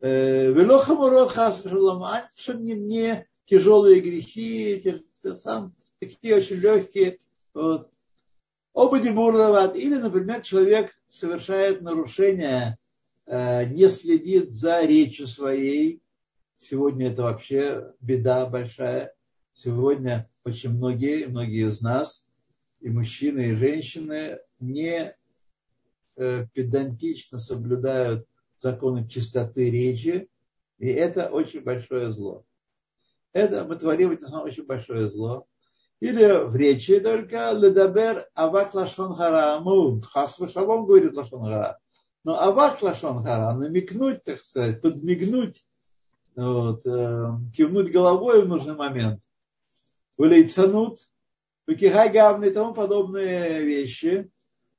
Э, 0.00 0.52
Велохамурот 0.52 1.30
хасвашалам, 1.30 2.04
не, 2.60 2.74
не 2.74 3.26
тяжелые 3.46 4.00
грехи, 4.00 5.02
сам, 5.40 5.72
такие 6.00 6.36
очень 6.36 6.56
легкие. 6.56 7.18
Вот. 7.54 7.90
Оба 8.72 8.98
дебурловат. 9.00 9.76
Или, 9.76 9.94
например, 9.94 10.42
человек 10.42 10.92
совершает 11.08 11.80
нарушение, 11.80 12.76
не 13.26 13.88
следит 13.88 14.52
за 14.52 14.82
речью 14.82 15.28
своей, 15.28 16.02
Сегодня 16.56 17.10
это 17.10 17.22
вообще 17.22 17.92
беда 18.00 18.46
большая. 18.46 19.12
Сегодня 19.52 20.26
очень 20.44 20.70
многие, 20.70 21.26
многие 21.26 21.68
из 21.68 21.80
нас, 21.80 22.26
и 22.80 22.90
мужчины, 22.90 23.50
и 23.50 23.54
женщины, 23.54 24.38
не 24.58 25.14
э, 26.16 26.46
педантично 26.52 27.38
соблюдают 27.38 28.26
законы 28.58 29.08
чистоты 29.08 29.70
речи, 29.70 30.28
и 30.78 30.88
это 30.88 31.28
очень 31.28 31.62
большое 31.62 32.10
зло. 32.10 32.44
Это 33.32 33.64
мы 33.64 33.76
творим 33.76 34.12
это 34.12 34.38
очень 34.38 34.64
большое 34.64 35.10
зло. 35.10 35.46
Или 36.00 36.46
в 36.46 36.54
речи 36.56 36.98
только 37.00 37.52
ледабер 37.52 38.26
авак 38.34 38.74
лашон 38.74 39.14
хара. 39.14 39.60
Ну, 39.60 40.00
хас 40.02 40.36
шалом 40.52 40.86
говорит 40.86 41.14
лашон 41.14 41.42
хара. 41.42 41.78
Но 42.24 42.40
авак 42.40 42.82
лашон 42.82 43.22
хара, 43.22 43.54
намекнуть, 43.56 44.22
так 44.24 44.44
сказать, 44.44 44.80
подмигнуть 44.80 45.64
вот, 46.36 46.86
э, 46.86 47.30
кивнуть 47.56 47.90
головой 47.90 48.42
в 48.42 48.48
нужный 48.48 48.74
момент, 48.74 49.20
вылейцанут, 50.16 50.98
выкихай 51.66 52.10
гавны 52.10 52.46
и 52.46 52.50
тому 52.50 52.74
подобные 52.74 53.62
вещи. 53.62 54.30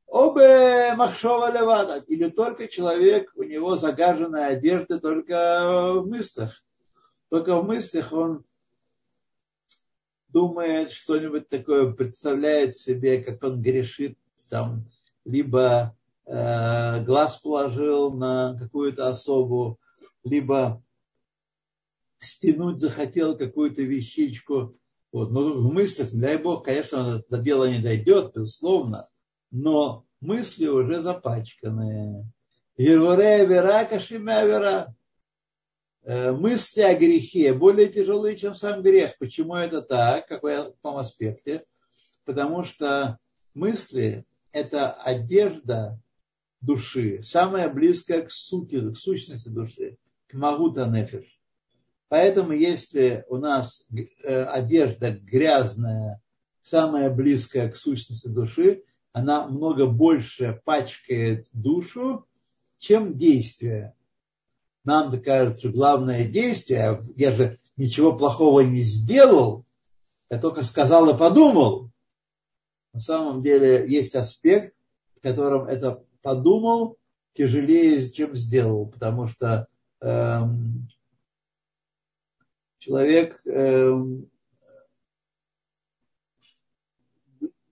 Обе 0.08 0.94
махшова 0.96 1.52
левада, 1.52 2.04
или 2.08 2.30
только 2.30 2.68
человек, 2.68 3.32
у 3.36 3.44
него 3.44 3.76
загаженная 3.76 4.50
одежда 4.50 5.00
только 5.00 5.94
в 5.96 6.08
мыслях. 6.08 6.64
Только 7.30 7.60
в 7.60 7.66
мыслях 7.66 8.14
он 8.14 8.46
думает 10.30 10.92
что-нибудь 10.92 11.50
такое, 11.50 11.92
представляет 11.92 12.78
себе, 12.78 13.24
как 13.24 13.44
он 13.44 13.62
грешит, 13.62 14.18
там, 14.50 14.86
либо 15.24 15.98
э, 16.26 17.04
глаз 17.04 17.38
положил 17.38 18.14
на 18.14 18.58
какую-то 18.60 19.08
особу, 19.08 19.80
либо 20.24 20.84
стянуть 22.20 22.80
захотел 22.80 23.38
какую-то 23.38 23.82
вещичку. 23.82 24.74
Вот. 25.12 25.32
Но 25.32 25.54
в 25.54 25.74
мыслях, 25.74 26.12
дай 26.12 26.38
Бог, 26.38 26.66
конечно, 26.66 27.24
до 27.30 27.38
дела 27.38 27.70
не 27.70 27.80
дойдет, 27.80 28.34
безусловно, 28.36 29.10
но 29.52 30.06
мысли 30.20 30.68
уже 30.68 31.02
запачканные. 31.02 32.30
Героре 32.78 33.46
вера 33.46 33.86
кашимя 33.86 34.46
вера. 34.46 34.96
Э, 36.04 36.32
мысли 36.34 36.82
о 36.82 36.94
грехе 36.94 37.54
более 37.54 37.88
тяжелые, 37.88 38.38
чем 38.38 38.54
сам 38.54 38.82
грех. 38.84 39.18
Почему 39.18 39.56
это 39.56 39.82
так? 39.82 40.28
Какой, 40.28 40.58
в 40.58 40.74
каком 40.74 40.98
аспекте? 40.98 41.66
Потому 42.26 42.64
что 42.64 43.18
мысли– 43.54 44.26
это 44.52 44.92
одежда 44.92 46.00
души, 46.62 47.22
самая 47.24 47.70
близкая 47.70 48.24
к 48.24 48.32
сути, 48.32 48.92
к 48.92 48.98
сущности 48.98 49.50
души, 49.50 49.98
к 50.28 50.34
магута 50.34 50.86
нефиш. 50.86 51.35
Поэтому 52.08 52.54
если 52.54 53.26
у 53.30 53.38
нас 53.38 53.86
э, 54.24 54.44
одежда 54.44 55.12
грязная, 55.12 56.22
самая 56.62 57.10
близкая 57.10 57.70
к 57.70 57.76
сущности 57.76 58.28
души, 58.28 58.84
она 59.12 59.48
много 59.48 59.88
больше 59.88 60.62
пачкает 60.66 61.48
душу, 61.54 62.28
чем 62.80 63.18
действие. 63.18 63.96
Нам 64.84 65.20
кажется, 65.22 65.70
что 65.70 65.70
главное 65.70 66.28
действие, 66.28 67.02
я 67.16 67.32
же 67.32 67.58
ничего 67.78 68.16
плохого 68.16 68.62
не 68.62 68.84
сделал, 68.84 69.66
я 70.30 70.40
только 70.40 70.64
сказал 70.64 71.10
и 71.10 71.18
подумал. 71.18 71.90
На 72.94 73.00
самом 73.00 73.42
деле 73.42 73.86
есть 73.88 74.16
аспект, 74.16 74.76
в 75.18 75.22
котором 75.22 75.68
это 75.68 76.04
подумал 76.22 76.98
тяжелее, 77.34 78.08
чем 78.10 78.36
сделал, 78.36 78.88
потому 78.88 79.28
что 79.28 79.68
эм, 80.02 80.88
человек 82.86 83.42
эм, 83.46 84.30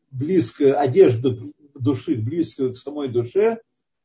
близкую 0.09 0.79
одежду 0.79 1.53
души, 1.75 2.15
близкую 2.15 2.73
к 2.73 2.77
самой 2.77 3.09
душе, 3.09 3.59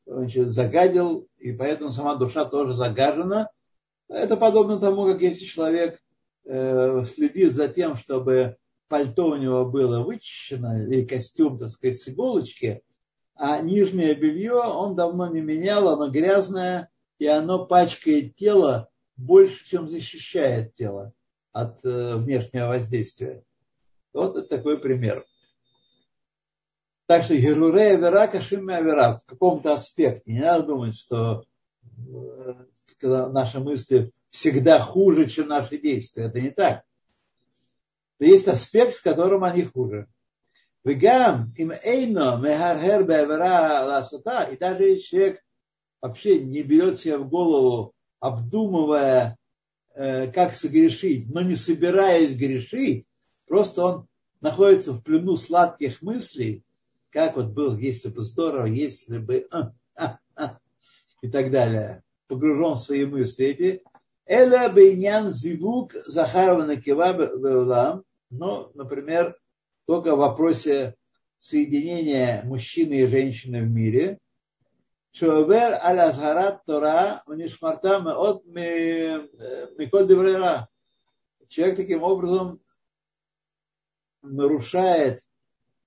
значит, 0.05 0.51
загадил, 0.51 1.27
и 1.39 1.51
поэтому 1.51 1.89
сама 1.91 2.15
душа 2.15 2.45
тоже 2.45 2.73
загажена. 2.73 3.49
Это 4.07 4.37
подобно 4.37 4.79
тому, 4.79 5.05
как 5.05 5.21
если 5.21 5.45
человек 5.45 5.99
э, 6.45 7.03
следит 7.05 7.51
за 7.53 7.67
тем, 7.69 7.95
чтобы 7.95 8.57
пальто 8.87 9.29
у 9.29 9.35
него 9.35 9.65
было 9.65 10.03
вычищено, 10.03 10.83
или 10.83 11.05
костюм, 11.05 11.57
так 11.57 11.69
сказать, 11.69 11.99
с 11.99 12.07
иголочки, 12.09 12.81
а 13.35 13.61
нижнее 13.61 14.13
белье 14.13 14.53
он 14.53 14.95
давно 14.95 15.27
не 15.27 15.41
менял, 15.41 15.87
оно 15.89 16.09
грязное, 16.11 16.89
и 17.17 17.25
оно 17.25 17.65
пачкает 17.65 18.35
тело 18.35 18.89
больше, 19.19 19.67
чем 19.67 19.89
защищает 19.89 20.75
тело 20.75 21.13
от 21.51 21.83
э, 21.83 22.15
внешнего 22.15 22.67
воздействия. 22.67 23.43
Вот 24.13 24.49
такой 24.49 24.79
пример. 24.79 25.25
Так 27.05 27.23
что 27.23 27.35
Геруре 27.35 27.93
Авера 27.93 28.27
Кашим 28.27 28.69
Авера 28.69 29.19
в 29.23 29.25
каком-то 29.25 29.73
аспекте. 29.73 30.31
Не 30.31 30.41
надо 30.41 30.67
думать, 30.67 30.95
что 30.95 31.43
э, 31.97 32.65
наши 33.01 33.59
мысли 33.59 34.11
всегда 34.29 34.79
хуже, 34.79 35.27
чем 35.27 35.47
наши 35.47 35.77
действия. 35.77 36.25
Это 36.25 36.39
не 36.39 36.51
так. 36.51 36.83
Но 38.19 38.25
есть 38.25 38.47
аспект, 38.47 38.95
в 38.95 39.03
котором 39.03 39.43
они 39.43 39.63
хуже. 39.63 40.07
Вегам 40.83 41.53
им 41.57 41.71
эйно 41.83 42.37
мехархер 42.41 43.03
беавера 43.03 43.85
ласата. 43.85 44.43
И 44.43 44.57
даже 44.57 44.99
человек 44.99 45.43
вообще 46.01 46.39
не 46.39 46.63
берет 46.63 46.99
себе 46.99 47.17
в 47.17 47.27
голову, 47.27 47.93
обдумывая, 48.19 49.37
э, 49.95 50.31
как 50.31 50.55
согрешить, 50.55 51.29
но 51.29 51.41
не 51.41 51.55
собираясь 51.55 52.35
грешить, 52.35 53.05
просто 53.47 53.83
он 53.83 54.07
находится 54.41 54.93
в 54.93 55.01
плену 55.01 55.35
сладких 55.35 56.01
мыслей, 56.01 56.63
как 57.11 57.35
вот 57.35 57.47
был, 57.47 57.77
если 57.77 58.09
бы 58.09 58.23
здорово, 58.23 58.65
если 58.65 59.17
бы 59.17 59.47
а, 59.51 59.73
а, 59.95 60.19
а, 60.35 60.57
и 61.21 61.29
так 61.29 61.51
далее, 61.51 62.03
погружен 62.27 62.75
в 62.75 62.79
свои 62.79 63.05
мысли. 63.05 63.83
Эля 64.25 64.69
бейнян 64.69 65.31
зивук 65.31 65.93
захарова 66.05 66.65
накива 66.65 67.13
беулам, 67.13 68.03
но, 68.29 68.71
например, 68.75 69.35
только 69.87 70.15
в 70.15 70.19
вопросе 70.19 70.95
соединения 71.39 72.43
мужчины 72.43 73.01
и 73.01 73.07
женщины 73.07 73.63
в 73.63 73.69
мире, 73.69 74.19
Шуавер 75.11 75.79
аль 75.83 75.99
азгарат 75.99 76.65
Тора 76.65 77.23
унишмарта 77.25 77.97
от 77.97 78.45
миколь 78.45 80.07
деврера. 80.07 80.69
Человек 81.47 81.77
таким 81.77 82.03
образом 82.03 82.61
нарушает 84.21 85.21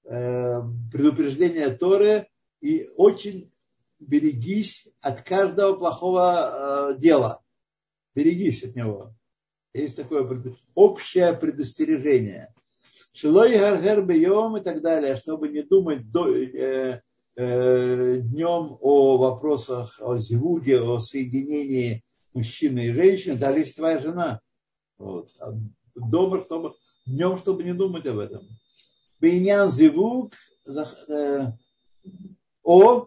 предупреждение 0.02 1.70
Торы 1.70 2.28
и 2.60 2.90
очень 2.96 3.52
берегись 4.00 4.88
от 5.00 5.22
каждого 5.22 5.74
плохого 5.74 6.92
э, 6.92 6.98
дела. 6.98 7.40
Берегись 8.14 8.64
от 8.64 8.74
него. 8.74 9.14
Есть 9.72 9.96
такое 9.96 10.28
общее 10.74 11.32
предостережение. 11.34 12.52
Шилой 13.12 13.56
гаргер 13.58 14.02
бьем 14.02 14.56
и 14.56 14.62
так 14.62 14.82
далее, 14.82 15.16
чтобы 15.16 15.48
не 15.48 15.62
думать 15.62 16.04
э, 16.54 17.00
днем 17.36 18.76
о 18.80 19.16
вопросах 19.16 19.98
о 20.00 20.18
зивуге, 20.18 20.80
о 20.80 21.00
соединении 21.00 22.02
мужчины 22.34 22.86
и 22.86 22.92
женщины, 22.92 23.36
даже 23.36 23.60
если 23.60 23.74
твоя 23.74 23.98
жена. 23.98 24.40
Вот. 24.98 25.30
А 25.40 25.52
дома, 25.94 26.40
чтобы, 26.40 26.74
днем, 27.06 27.38
чтобы 27.38 27.62
не 27.62 27.72
думать 27.72 28.06
об 28.06 28.18
этом. 28.18 28.48
Бейнян 29.20 29.70
зивуг 29.70 30.34
э, 30.66 31.46
о 32.62 33.06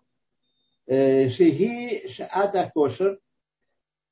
э, 0.85 1.29
шехи 1.29 2.09
шаата 2.09 2.71
кошер 2.73 3.19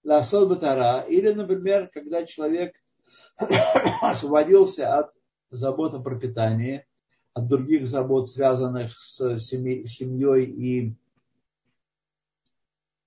ласот 0.04 0.50
батара. 0.50 1.06
Или, 1.08 1.32
например, 1.32 1.90
когда 1.94 2.26
человек 2.26 2.76
освободился 4.02 4.98
от 4.98 5.12
забот 5.50 5.94
о 5.94 6.00
пропитании, 6.00 6.86
от 7.34 7.48
других 7.48 7.88
забот, 7.88 8.30
связанных 8.30 9.00
с 9.02 9.38
семьей 9.40 10.44
и, 10.44 10.94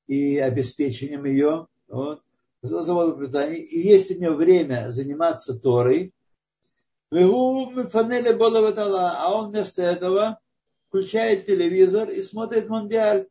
и 0.07 0.39
обеспечением 0.39 1.25
ее. 1.25 1.67
Вот. 1.89 2.23
Пропитании. 3.17 3.61
И 3.61 3.81
есть 3.81 4.11
у 4.11 4.21
него 4.21 4.35
время 4.35 4.91
заниматься 4.91 5.59
Торой, 5.59 6.13
а 7.11 7.21
он 9.33 9.51
вместо 9.51 9.83
этого 9.83 10.41
включает 10.89 11.47
телевизор 11.47 12.11
и 12.11 12.23
смотрит 12.23 12.69
Мондиаль. 12.69 13.29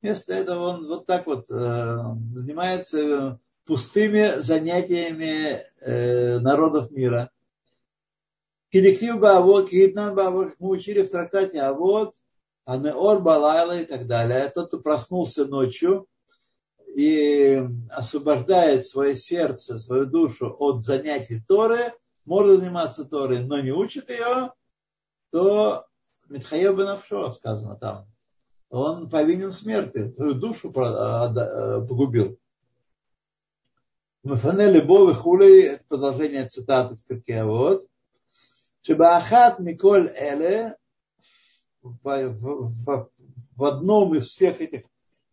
Вместо 0.00 0.32
этого 0.34 0.68
он 0.68 0.86
вот 0.86 1.06
так 1.06 1.26
вот 1.26 1.50
э, 1.50 1.98
занимается 2.34 3.38
пустыми 3.64 4.40
занятиями 4.40 5.64
э, 5.80 6.38
народов 6.38 6.90
мира. 6.90 7.30
Килихтив 8.74 9.20
Баавод, 9.20 9.70
Кигитнан 9.70 10.16
Баавод, 10.16 10.54
мы 10.58 10.70
учили 10.70 11.02
в 11.02 11.08
трактате 11.08 11.60
Авод, 11.60 12.12
Анеор 12.64 13.20
Балайла 13.20 13.78
и 13.78 13.84
так 13.84 14.08
далее. 14.08 14.50
Тот, 14.52 14.66
кто 14.66 14.80
проснулся 14.80 15.44
ночью 15.44 16.08
и 16.92 17.62
освобождает 17.88 18.84
свое 18.84 19.14
сердце, 19.14 19.78
свою 19.78 20.06
душу 20.06 20.56
от 20.58 20.84
занятий 20.84 21.40
Торы, 21.46 21.92
может 22.24 22.58
заниматься 22.58 23.04
Торой, 23.04 23.44
но 23.44 23.60
не 23.60 23.70
учит 23.70 24.10
ее, 24.10 24.50
то 25.30 25.86
Митхаев 26.28 26.76
Бенавшо, 26.76 27.30
сказано 27.30 27.76
там, 27.76 28.06
он 28.70 29.08
повинен 29.08 29.52
смерти, 29.52 30.12
свою 30.16 30.34
душу 30.34 30.72
а, 30.74 31.32
э, 31.32 31.86
погубил. 31.86 32.40
Мафане 34.24 34.68
Лебовы 34.68 35.14
Хулей, 35.14 35.78
продолжение 35.86 36.48
цитаты 36.48 36.94
из 36.94 37.44
вот. 37.44 37.86
Шебаахат 38.86 39.60
Миколь 39.60 40.10
Эле 40.14 40.76
в, 41.82 43.64
одном 43.64 44.14
из 44.14 44.26
всех 44.26 44.60
этих 44.60 44.82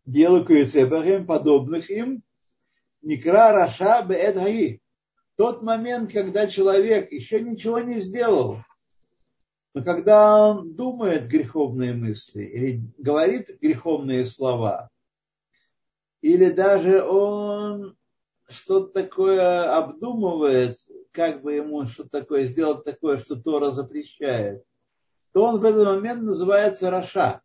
дел 0.06 0.46
Куесебахим, 0.46 1.26
подобных 1.26 1.90
им, 1.90 2.24
Никра 3.02 3.52
Раша 3.52 4.06
Беэдхаи. 4.08 4.80
Тот 5.36 5.64
момент, 5.64 6.14
когда 6.14 6.48
человек 6.48 7.12
еще 7.12 7.42
ничего 7.42 7.80
не 7.80 8.00
сделал, 8.00 8.60
но 9.74 9.84
когда 9.84 10.48
он 10.48 10.74
думает 10.74 11.28
греховные 11.28 11.94
мысли 11.94 12.44
или 12.44 12.82
говорит 12.98 13.60
греховные 13.60 14.26
слова, 14.26 14.90
или 16.22 16.52
даже 16.52 17.04
он 17.04 17.98
что-то 18.48 19.02
такое 19.02 19.76
обдумывает, 19.76 20.80
как 21.12 21.42
бы 21.42 21.54
ему 21.54 21.88
что-то 21.88 22.22
такое 22.22 22.44
сделать 22.44 22.84
такое, 22.84 23.18
что 23.18 23.36
Тора 23.36 23.72
запрещает, 23.72 24.64
то 25.34 25.46
он 25.46 25.60
в 25.60 25.66
этот 25.66 25.86
момент 25.86 26.24
называется 26.24 26.90
רשע. 26.90 27.42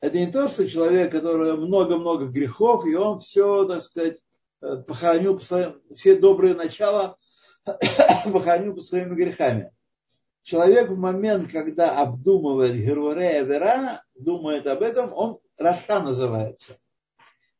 Это 0.00 0.18
не 0.18 0.30
то, 0.30 0.48
что 0.48 0.66
человек, 0.66 1.12
который 1.12 1.56
много-много 1.56 2.26
грехов, 2.26 2.86
и 2.86 2.94
он 2.94 3.20
все, 3.20 3.66
так 3.66 3.82
сказать, 3.82 4.18
э, 4.62 4.76
похоронил 4.76 5.38
все 5.38 6.16
добрые 6.16 6.54
начала, 6.54 7.16
похоронил 8.32 8.74
по 8.74 8.80
своими 8.80 9.14
грехами. 9.14 9.72
Человек 10.42 10.88
в 10.88 10.96
момент, 10.96 11.50
когда 11.52 12.00
обдумывает 12.00 12.74
הרהורי 12.74 13.42
עבירה, 13.42 14.02
думает 14.14 14.66
об 14.66 14.82
этом, 14.82 15.12
он 15.12 15.38
רשע 15.58 16.00
называется. 16.00 16.78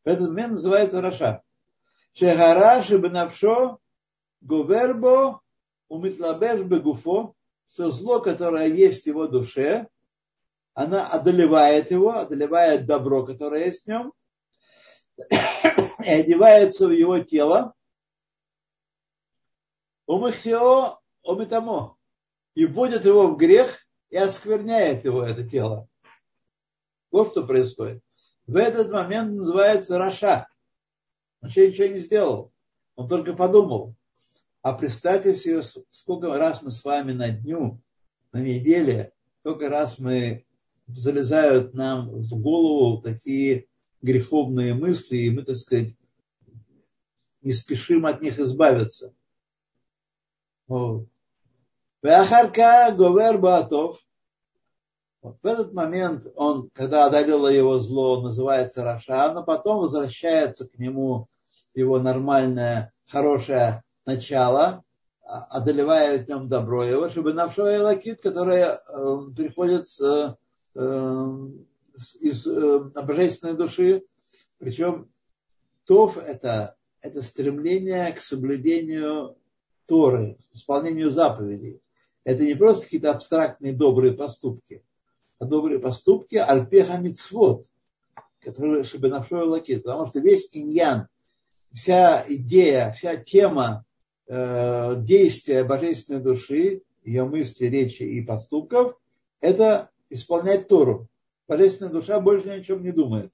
В 0.03 0.09
этот 0.09 0.29
момент 0.29 0.53
называется 0.53 1.03
רשע. 1.03 1.43
Шехара 2.15 2.83
шебенавшо 2.83 3.80
гувербо 4.41 5.41
умитлабеш 5.89 6.63
бегуфо, 6.63 7.35
все 7.69 7.91
зло, 7.91 8.21
которое 8.21 8.69
есть 8.69 9.05
в 9.05 9.07
его 9.07 9.27
душе, 9.27 9.89
она 10.75 11.07
одолевает 11.07 11.91
его, 11.91 12.11
одолевает 12.11 12.87
добро, 12.87 13.25
которое 13.25 13.67
есть 13.67 13.85
в 13.85 13.89
нем, 13.89 14.13
и 16.05 16.11
одевается 16.11 16.87
в 16.87 16.93
его 16.93 17.19
тело, 17.21 17.75
умыхио 20.07 21.01
омитамо, 21.23 21.97
и 22.55 22.67
вводит 22.67 23.05
его 23.05 23.29
в 23.29 23.37
грех 23.37 23.79
и 24.11 24.17
оскверняет 24.17 25.05
его, 25.05 25.23
это 25.23 25.49
тело. 25.49 25.89
Вот 27.11 27.33
что 27.33 27.47
происходит. 27.47 28.03
В 28.47 28.57
этот 28.57 28.91
момент 28.91 29.33
называется 29.33 29.99
Раша. 29.99 30.49
Он 31.41 31.49
еще 31.49 31.69
ничего 31.69 31.87
не 31.89 31.99
сделал. 31.99 32.53
Он 32.97 33.09
только 33.09 33.35
подумал. 33.35 33.95
А 34.63 34.75
представьте 34.75 35.35
себе, 35.35 35.63
сколько 35.91 36.37
раз 36.37 36.61
мы 36.63 36.71
с 36.71 36.85
вами 36.85 37.13
на 37.13 37.31
дню, 37.31 37.81
на 38.33 38.43
неделе, 38.43 39.13
сколько 39.41 39.71
раз 39.71 39.99
мы 39.99 40.45
залезают 40.87 41.73
нам 41.73 42.11
в 42.11 42.29
голову 42.41 43.01
такие 43.01 43.67
греховные 44.03 44.75
мысли, 44.75 45.17
и 45.17 45.31
мы, 45.31 45.45
так 45.45 45.57
сказать, 45.57 45.95
не 47.41 47.53
спешим 47.53 48.05
от 48.05 48.21
них 48.21 48.39
избавиться. 48.39 49.15
Вот. 50.69 51.07
Говер 52.03 53.39
Батов. 53.39 53.99
В 55.23 55.47
этот 55.47 55.73
момент 55.73 56.27
он, 56.35 56.71
когда 56.71 57.07
одолело 57.07 57.49
его 57.49 57.79
зло, 57.79 58.23
называется 58.23 58.85
רשע, 58.85 59.33
но 59.33 59.43
потом 59.43 59.81
возвращается 59.81 60.67
к 60.69 60.79
нему 60.79 61.29
его 61.75 61.99
нормальное, 61.99 62.91
хорошее 63.09 63.83
начало, 64.07 64.85
а, 65.23 65.45
одолевает 65.45 66.27
в 66.27 66.29
нем 66.29 66.49
добро 66.49 66.85
его, 66.85 67.09
שבנפשו 67.09 67.71
האלוקית, 67.71 68.21
которое 68.21 68.81
э, 68.81 69.19
приходит 69.37 69.89
с, 69.89 70.37
э, 70.75 71.49
из 72.21 72.47
э, 72.47 72.79
божественной 73.03 73.55
души. 73.55 74.03
Причем 74.59 75.09
טוב 75.87 76.19
это, 76.19 76.77
это 77.01 77.23
стремление 77.23 78.13
к 78.13 78.21
соблюдению 78.21 79.37
Торы, 79.87 80.37
исполнению 80.53 81.11
заповедей. 81.11 81.81
это 82.23 82.45
не 82.45 82.55
просто 82.55 82.85
какие-то 82.85 83.11
абстрактные 83.11 83.73
добрые 83.73 84.13
поступки, 84.13 84.85
а 85.41 85.45
добрые 85.45 85.81
поступки 85.81 86.37
альпеха 86.37 86.97
мицвод, 86.99 87.67
которые 88.41 88.85
нашел 89.01 89.49
лакит. 89.49 89.83
Потому 89.83 90.07
что 90.07 90.21
весь 90.21 90.49
иньян, 90.53 91.09
вся 91.73 92.25
идея, 92.29 92.93
вся 92.93 93.17
тема 93.17 93.85
действия 94.31 95.65
божественной 95.65 96.21
души, 96.21 96.83
ее 97.03 97.25
мысли, 97.25 97.67
речи 97.67 98.05
и 98.05 98.23
поступков, 98.23 98.97
это 99.41 99.91
исполнять 100.09 100.69
Тору. 100.69 101.09
Божественная 101.49 101.93
душа 101.93 102.21
больше 102.21 102.47
ни 102.47 102.53
о 102.53 102.63
чем 102.63 102.83
не 102.83 102.93
думает. 102.93 103.33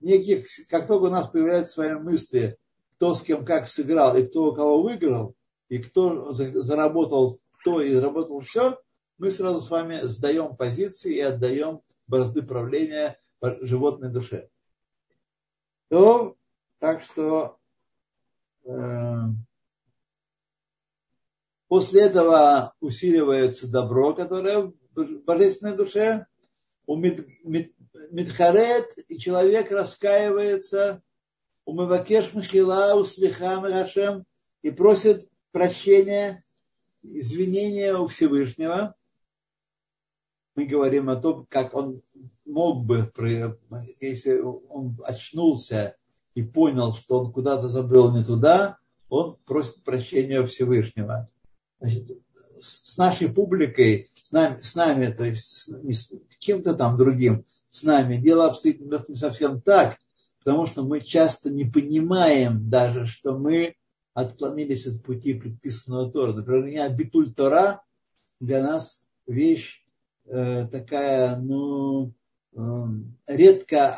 Никаких, 0.00 0.46
как 0.68 0.86
только 0.86 1.04
у 1.04 1.10
нас 1.10 1.26
появляются 1.26 1.74
свои 1.74 1.94
мысли, 1.94 2.58
кто 2.96 3.14
с 3.14 3.22
кем 3.22 3.44
как 3.44 3.66
сыграл, 3.66 4.16
и 4.16 4.24
кто 4.24 4.44
у 4.44 4.54
кого 4.54 4.82
выиграл, 4.82 5.34
и 5.68 5.78
кто 5.78 6.32
заработал 6.32 7.36
то 7.64 7.80
и 7.80 7.92
заработал 7.92 8.38
все, 8.40 8.80
мы 9.18 9.32
сразу 9.32 9.60
с 9.60 9.68
вами 9.70 10.02
сдаем 10.02 10.54
позиции 10.54 11.16
и 11.16 11.20
отдаем 11.20 11.80
борозды 12.06 12.42
правления 12.42 13.18
животной 13.42 14.10
душе. 14.10 14.48
То, 15.88 16.36
так 16.78 17.02
что 17.02 17.58
э, 18.64 18.70
после 21.68 22.02
этого 22.02 22.74
усиливается 22.80 23.68
добро, 23.68 24.14
которое 24.14 24.72
в 24.94 25.24
божественной 25.24 25.76
душе, 25.76 26.26
у 26.86 26.96
Мидхарет, 26.96 28.86
и 29.08 29.18
человек 29.18 29.70
раскаивается, 29.70 31.02
у 31.64 31.72
Мавакеш 31.72 32.32
Махила, 32.32 32.94
у 32.94 33.04
Слиха 33.04 33.60
Мирашем, 33.60 34.24
и 34.62 34.70
просит 34.70 35.28
прощения, 35.50 36.44
извинения 37.02 37.96
у 37.96 38.06
Всевышнего. 38.06 38.94
Мы 40.54 40.66
говорим 40.66 41.10
о 41.10 41.16
том, 41.16 41.46
как 41.50 41.74
он 41.74 42.00
мог 42.46 42.86
бы, 42.86 43.12
если 44.00 44.38
он 44.38 44.96
очнулся 45.04 45.94
и 46.34 46.42
понял, 46.42 46.94
что 46.94 47.20
он 47.20 47.32
куда-то 47.32 47.68
забыл 47.68 48.16
не 48.16 48.24
туда, 48.24 48.78
он 49.08 49.36
просит 49.44 49.82
прощения 49.84 50.40
у 50.40 50.46
Всевышнего. 50.46 51.28
Значит, 51.80 52.10
с 52.60 52.96
нашей 52.96 53.28
публикой, 53.28 54.10
с 54.22 54.32
нами, 54.32 54.58
с 54.60 54.74
нами 54.74 55.06
то 55.06 55.24
есть 55.24 55.68
не 55.82 55.92
с 55.92 56.12
кем-то 56.40 56.74
там 56.74 56.96
другим, 56.96 57.44
с 57.70 57.82
нами 57.82 58.16
дело 58.16 58.46
обстоит 58.46 58.80
не 58.80 59.14
совсем 59.14 59.60
так, 59.60 59.98
потому 60.38 60.66
что 60.66 60.82
мы 60.82 61.00
часто 61.00 61.50
не 61.50 61.64
понимаем 61.64 62.70
даже, 62.70 63.06
что 63.06 63.36
мы 63.36 63.74
отклонились 64.14 64.86
от 64.86 65.02
пути 65.02 65.34
предписанного 65.34 66.10
Тора. 66.10 66.32
Например, 66.32 66.90
битуль 66.90 67.34
Тора 67.34 67.82
для 68.40 68.62
нас 68.62 69.02
вещь 69.26 69.84
э, 70.24 70.66
такая, 70.68 71.36
ну, 71.36 72.12
э, 72.54 72.84
редко 73.26 73.94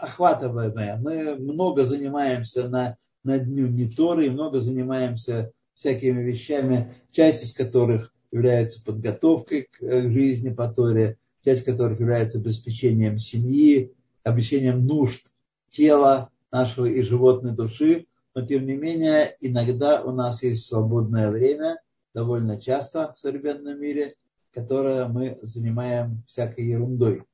охватываемая. 0.00 0.98
Мы 0.98 1.36
много 1.36 1.84
занимаемся 1.84 2.68
на, 2.68 2.98
на 3.24 3.38
дню 3.38 3.68
не 3.68 3.88
Торы, 3.88 4.30
много 4.30 4.60
занимаемся 4.60 5.52
всякими 5.76 6.22
вещами, 6.22 6.94
часть 7.12 7.44
из 7.44 7.52
которых 7.52 8.12
является 8.32 8.82
подготовкой 8.82 9.68
к 9.70 9.82
э, 9.82 10.10
жизни 10.10 10.50
по 10.50 10.68
Торе, 10.68 11.18
часть 11.44 11.64
которых 11.64 12.00
является 12.00 12.38
обеспечением 12.38 13.18
семьи, 13.18 13.94
обеспечением 14.24 14.84
нужд 14.84 15.32
тела 15.70 16.30
нашего 16.50 16.86
и 16.86 17.02
животной 17.02 17.52
души, 17.52 18.06
но 18.34 18.44
тем 18.44 18.66
не 18.66 18.76
менее 18.76 19.36
иногда 19.40 20.02
у 20.02 20.12
нас 20.12 20.42
есть 20.42 20.66
свободное 20.66 21.30
время, 21.30 21.80
довольно 22.14 22.60
часто 22.60 23.14
в 23.14 23.20
современном 23.20 23.80
мире, 23.80 24.16
которое 24.52 25.06
мы 25.06 25.38
занимаем 25.42 26.22
всякой 26.26 26.66
ерундой. 26.66 27.24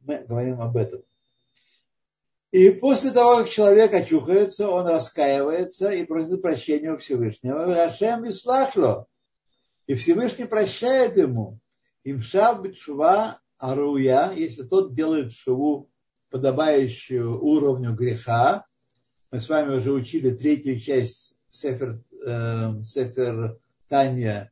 Мы 0.00 0.24
говорим 0.26 0.60
об 0.60 0.76
этом. 0.76 1.02
И 2.52 2.70
после 2.70 3.12
того, 3.12 3.38
как 3.38 3.48
человек 3.48 3.94
очухается, 3.94 4.68
он 4.68 4.86
раскаивается 4.86 5.90
и 5.90 6.04
просит 6.04 6.42
прощения 6.42 6.92
у 6.92 6.96
Всевышнего. 6.96 7.66
Рашем 7.66 8.24
и 8.24 8.32
слашло. 8.32 9.06
И 9.86 9.94
Всевышний 9.94 10.46
прощает 10.46 11.16
ему. 11.16 11.58
Имшав 12.02 12.62
битшува 12.62 13.40
аруя, 13.58 14.32
если 14.32 14.62
тот 14.62 14.94
делает 14.94 15.32
шуву, 15.32 15.90
подобающую 16.30 17.40
уровню 17.40 17.94
греха, 17.94 18.64
мы 19.30 19.38
с 19.38 19.48
вами 19.48 19.76
уже 19.76 19.92
учили 19.92 20.30
третью 20.30 20.80
часть 20.80 21.36
Сефер, 21.50 22.00
э, 22.26 22.82
Сефер 22.82 23.58
Таня 23.88 24.50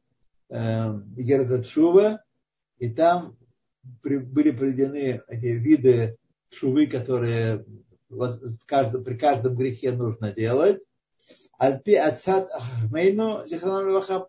э, 0.50 1.00
Герда 1.16 2.24
и 2.78 2.90
там 2.90 3.36
при, 4.02 4.18
были 4.18 4.50
приведены 4.50 5.22
эти 5.28 5.46
виды 5.46 6.16
шувы, 6.50 6.86
которые 6.86 7.64
каждом, 8.66 9.04
при 9.04 9.16
каждом 9.16 9.54
грехе 9.54 9.92
нужно 9.92 10.32
делать. 10.32 10.80
Альпи 11.58 11.94
Ацат 11.94 12.50
Ахмейну 12.52 13.44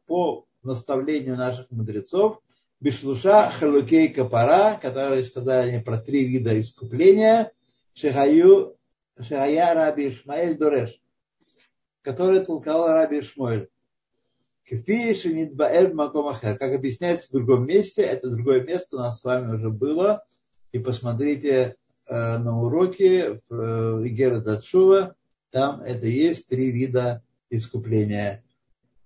по 0.06 0.46
наставлению 0.64 1.38
наших 1.38 1.70
мудрецов, 1.72 2.42
Бишлуша 2.80 3.50
Халукей 3.52 4.10
Капара, 4.10 4.80
которые 4.82 5.24
сказали 5.24 5.82
про 5.82 5.98
три 5.98 6.26
вида 6.26 6.60
искупления, 6.60 7.52
Шехаю 7.94 8.78
Шая 9.22 9.74
Раби 9.74 10.10
Ишмаэль 10.10 10.58
Дуреш, 10.58 11.02
который 12.02 12.40
толковал 12.46 12.94
Раби 12.94 13.20
Ишмаэль. 13.20 13.70
Как 14.66 14.82
объясняется 16.74 17.28
в 17.28 17.32
другом 17.32 17.66
месте, 17.66 18.04
это 18.04 18.30
другое 18.30 18.62
место 18.64 18.96
у 18.96 19.00
нас 19.00 19.20
с 19.20 19.24
вами 19.24 19.56
уже 19.56 19.70
было. 19.70 20.24
И 20.72 20.80
посмотрите 20.80 21.76
на 22.10 22.60
уроке 22.62 23.42
в 23.50 23.54
э, 23.54 24.08
Игера 24.08 24.40
Датшува, 24.40 25.16
там 25.52 25.82
это 25.82 26.08
есть 26.08 26.50
три 26.50 26.72
вида 26.72 27.24
искупления. 27.50 28.44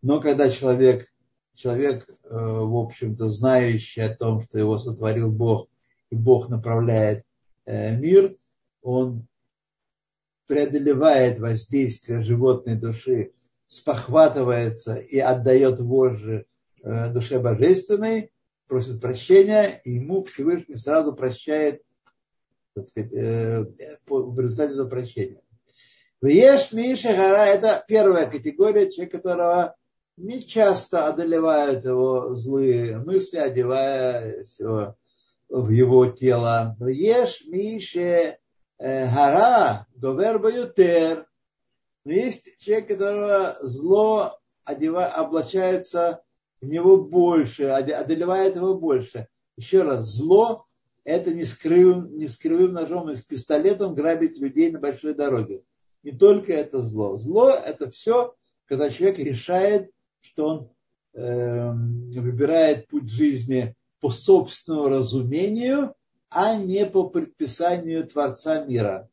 Но 0.01 0.19
когда 0.21 0.49
человек, 0.49 1.07
человек, 1.53 2.07
э, 2.09 2.15
в 2.29 2.75
общем-то, 2.75 3.29
знающий 3.29 4.01
о 4.01 4.15
том, 4.15 4.41
что 4.41 4.57
его 4.57 4.77
сотворил 4.77 5.31
Бог, 5.31 5.67
и 6.09 6.15
Бог 6.15 6.49
направляет 6.49 7.25
мир, 7.65 8.35
он 8.81 9.25
преодолевает 10.47 11.39
воздействие 11.39 12.21
животной 12.21 12.75
души, 12.75 13.31
спохватывается 13.67 14.95
и 14.95 15.17
отдает 15.17 15.79
вожжи 15.79 16.45
э, 16.83 17.11
душе 17.11 17.39
божественной, 17.39 18.31
просит 18.67 19.01
прощения, 19.01 19.81
и 19.83 19.93
ему 19.93 20.23
Всевышний 20.23 20.75
сразу 20.75 21.13
прощает 21.13 21.81
так 22.73 22.87
сказать, 22.87 23.13
э, 23.13 23.65
в 24.07 24.39
результате 24.39 24.73
этого 24.73 24.89
прощения. 24.89 25.41
Веш 26.21 26.71
Миша 26.71 27.13
Гара– 27.13 27.45
это 27.47 27.83
первая 27.87 28.29
категория, 28.29 28.89
человек, 28.89 29.11
которого 29.11 29.75
не 30.17 30.41
часто 30.41 31.07
одолевают 31.07 31.83
его 31.83 32.35
злые 32.35 32.97
мысли, 32.99 33.37
одевая 33.37 34.43
все 34.45 34.95
в 35.49 35.69
его 35.69 36.07
тело. 36.07 36.77
Еш 36.79 37.43
Миша 37.45 38.37
Гара, 38.79 39.85
Говер 39.95 40.39
Баютер. 40.39 41.27
Есть 42.05 42.57
человек, 42.57 42.87
которого 42.87 43.57
зло 43.61 44.39
облачается 44.65 46.21
в 46.61 46.65
него 46.67 46.97
больше, 46.97 47.65
одолевает 47.65 48.55
его 48.55 48.75
больше. 48.75 49.27
Еще 49.57 49.83
раз, 49.83 50.05
зло– 50.05 50.63
это 51.03 51.33
не 51.33 51.43
с, 51.43 51.55
кривым, 51.55 52.17
не 52.17 52.27
с 52.27 52.41
ножом 52.43 53.09
и 53.09 53.15
с 53.15 53.21
пистолетом 53.21 53.93
грабить 53.93 54.37
людей 54.37 54.71
на 54.71 54.79
большой 54.79 55.13
дороге. 55.13 55.63
Не 56.01 56.11
только 56.11 56.53
это 56.53 56.81
зло. 56.81 57.17
Зло– 57.17 57.49
это 57.65 57.89
все, 57.89 58.35
когда 58.65 58.89
человек 58.89 59.19
решает, 59.19 59.91
что 60.21 60.45
он 60.45 60.71
э, 61.13 61.71
выбирает 61.71 62.87
путь 62.87 63.09
жизни 63.09 63.75
по 63.99 64.09
собственному 64.11 64.89
разумению, 64.89 65.95
а 66.29 66.55
не 66.55 66.85
по 66.85 67.09
предписанию 67.09 68.07
Творца 68.07 68.63
мира. 68.63 69.09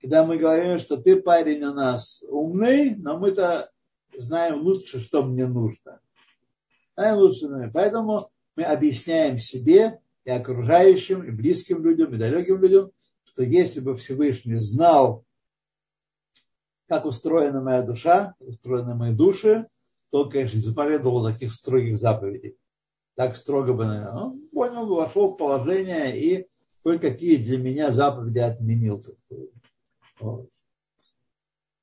Когда 0.00 0.24
мы 0.24 0.36
говорим, 0.36 0.78
что 0.78 0.96
ты 0.96 1.20
парень 1.20 1.64
у 1.64 1.74
нас 1.74 2.24
умный, 2.28 2.94
но 2.94 3.18
мы-то 3.18 3.70
знаем 4.16 4.62
лучше, 4.62 5.00
что 5.00 5.22
мне 5.22 5.46
нужно. 5.46 6.00
Знаем 6.94 7.16
лучше. 7.16 7.70
Поэтому 7.72 8.30
мы 8.54 8.64
объясняем 8.64 9.38
себе 9.38 10.00
и 10.26 10.30
окружающим, 10.30 11.22
и 11.22 11.30
близким 11.30 11.82
людям, 11.82 12.12
и 12.12 12.18
далеким 12.18 12.60
людям, 12.60 12.90
что 13.24 13.42
если 13.42 13.80
бы 13.80 13.96
Всевышний 13.96 14.56
знал, 14.56 15.24
как 16.88 17.06
устроена 17.06 17.62
моя 17.62 17.80
душа, 17.80 18.34
устроены 18.40 18.94
мои 18.94 19.14
души, 19.14 19.66
то, 20.10 20.28
конечно, 20.28 20.60
заповедовал 20.60 21.24
таких 21.24 21.54
строгих 21.54 21.98
заповедей 21.98 22.58
так 23.16 23.34
строго 23.34 23.72
бы, 23.72 23.86
наверное. 23.86 24.22
Он 24.24 24.40
понял, 24.52 24.86
вошел 24.86 25.32
в 25.32 25.36
положение 25.36 26.16
и 26.16 26.46
кое-какие 26.84 27.36
для 27.36 27.58
меня 27.58 27.90
заповеди 27.90 28.38
отменил. 28.38 29.02
Вот. 30.20 30.48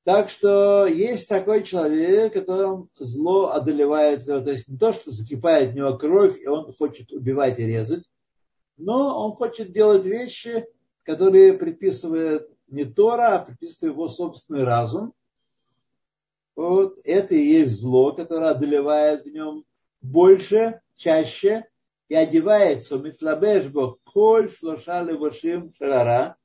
Так 0.04 0.30
что 0.30 0.86
есть 0.86 1.28
такой 1.28 1.64
человек, 1.64 2.34
которым 2.34 2.88
зло 2.96 3.48
одолевает 3.48 4.26
его. 4.26 4.40
То 4.40 4.52
есть 4.52 4.68
не 4.68 4.78
то, 4.78 4.92
что 4.92 5.10
закипает 5.10 5.72
в 5.72 5.74
него 5.74 5.96
кровь, 5.98 6.38
и 6.40 6.46
он 6.46 6.72
хочет 6.72 7.10
убивать 7.10 7.58
и 7.58 7.66
резать, 7.66 8.04
но 8.76 9.24
он 9.24 9.32
хочет 9.32 9.72
делать 9.72 10.04
вещи, 10.04 10.66
которые 11.02 11.54
предписывает 11.54 12.48
не 12.68 12.84
Тора, 12.84 13.36
а 13.36 13.44
предписывает 13.44 13.94
его 13.94 14.08
собственный 14.08 14.64
разум. 14.64 15.12
Вот 16.56 16.98
это 17.04 17.34
и 17.34 17.44
есть 17.44 17.80
зло, 17.80 18.12
которое 18.12 18.50
одолевает 18.50 19.24
в 19.24 19.30
нем 19.30 19.64
больше, 20.00 20.80
чаще, 20.96 21.66
и 22.08 22.14
одевается 22.14 22.98
митлабешбо 22.98 23.98
коль 24.04 24.50
шлоша 24.50 25.02
левошим 25.02 25.72
шарара, 25.76 26.36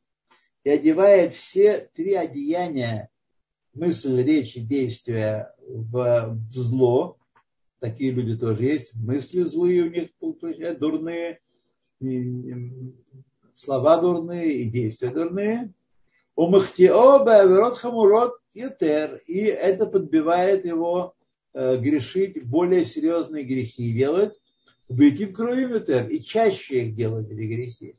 и 0.64 0.70
одевает 0.70 1.34
все 1.34 1.90
три 1.94 2.14
одеяния 2.14 3.10
мысль, 3.74 4.22
речь 4.22 4.56
действия 4.56 5.54
в, 5.68 6.38
в 6.52 6.54
зло. 6.54 7.18
Такие 7.80 8.12
люди 8.12 8.38
тоже 8.38 8.64
есть. 8.64 8.94
Мысли 8.96 9.44
злые 9.44 9.84
у 9.84 9.90
них 9.90 10.10
дурные, 10.80 11.40
слова 13.54 14.02
дурные 14.02 14.60
и 14.60 14.70
действия 14.70 15.10
дурные. 15.10 15.74
У 16.36 16.48
Махтио 16.48 17.24
Баверот 17.24 17.78
Хамурот 17.78 18.40
Ютер. 18.54 19.22
И 19.28 19.40
это 19.40 19.86
подбивает 19.86 20.66
его 20.66 21.16
э, 21.54 21.78
грешить, 21.78 22.46
более 22.46 22.86
серьезные 22.86 23.44
грехи 23.44 23.92
делать. 23.94 24.34
Бытим 24.88 25.34
кроем 25.34 25.74
Ютер. 25.74 26.08
И 26.08 26.22
чаще 26.22 26.86
их 26.86 26.96
делать, 26.96 27.30
эти 27.30 27.42
грехи. 27.42 27.96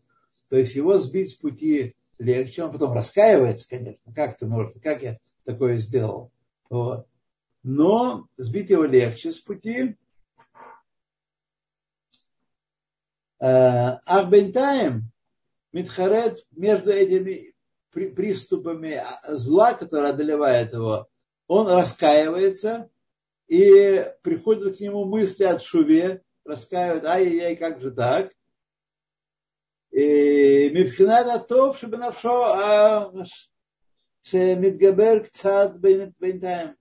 То 0.49 0.57
есть 0.57 0.75
его 0.75 0.97
сбить 0.99 1.31
с 1.31 1.35
пути 1.35 1.95
легче. 2.19 2.65
Он 2.65 2.73
потом 2.73 2.95
раскаивается, 2.95 3.69
конечно. 3.69 4.13
Как 4.15 4.39
ты 4.39 4.47
можешь, 4.47 4.73
как 4.83 5.03
я 5.03 5.19
такое 5.45 5.79
сделал. 5.79 6.33
Вот. 6.69 7.07
Но 7.63 8.27
сбить 8.37 8.71
его 8.71 8.85
легче 8.85 9.33
с 9.33 9.39
пути. 9.39 9.97
А 13.41 14.25
бентаем 14.25 15.11
Митхарет 15.73 16.45
между 16.51 16.91
этими 16.91 17.55
приступами 17.91 18.95
а, 18.95 19.37
зла, 19.37 19.75
который 19.75 20.11
одолевает 20.11 20.73
его, 20.73 21.09
он 21.47 21.69
раскаивается 21.69 22.91
и 23.49 24.07
приходят 24.23 24.77
к 24.77 24.81
нему 24.81 25.05
мысли 25.05 25.45
от 25.45 25.63
Шуве, 25.63 26.23
раскаивают, 26.45 27.05
ай-яй-яй, 27.05 27.57
как 27.57 27.81
же 27.81 27.91
так? 27.91 28.33
Мипхинада 29.93 31.41
топ, 31.41 31.77
чтобы 31.77 31.97
навшо 31.97 32.45
а, 32.45 33.13
Мидгабер 34.33 35.25
кцад 35.25 35.79
бентаем. 35.79 36.77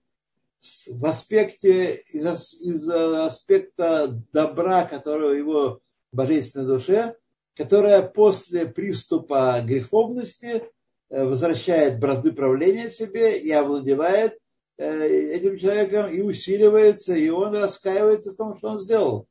В 0.88 1.06
аспекте, 1.06 1.94
из, 2.12 2.54
из 2.62 2.88
аспекта 2.90 4.22
добра, 4.30 4.84
которого 4.84 5.32
его 5.32 5.80
божественной 6.12 6.66
душе, 6.66 7.16
которая 7.56 8.02
после 8.02 8.66
приступа 8.66 9.60
греховности 9.62 10.64
э, 11.08 11.24
возвращает 11.24 11.98
бразды 12.00 12.32
правления 12.32 12.90
себе 12.90 13.38
и 13.38 13.50
овладевает 13.50 14.38
э, 14.78 15.08
этим 15.08 15.58
человеком 15.58 16.10
и 16.10 16.20
усиливается, 16.20 17.14
и 17.14 17.28
он 17.28 17.54
раскаивается 17.54 18.32
в 18.32 18.36
том, 18.36 18.56
что 18.56 18.70
он 18.70 18.78
сделал. 18.78 19.26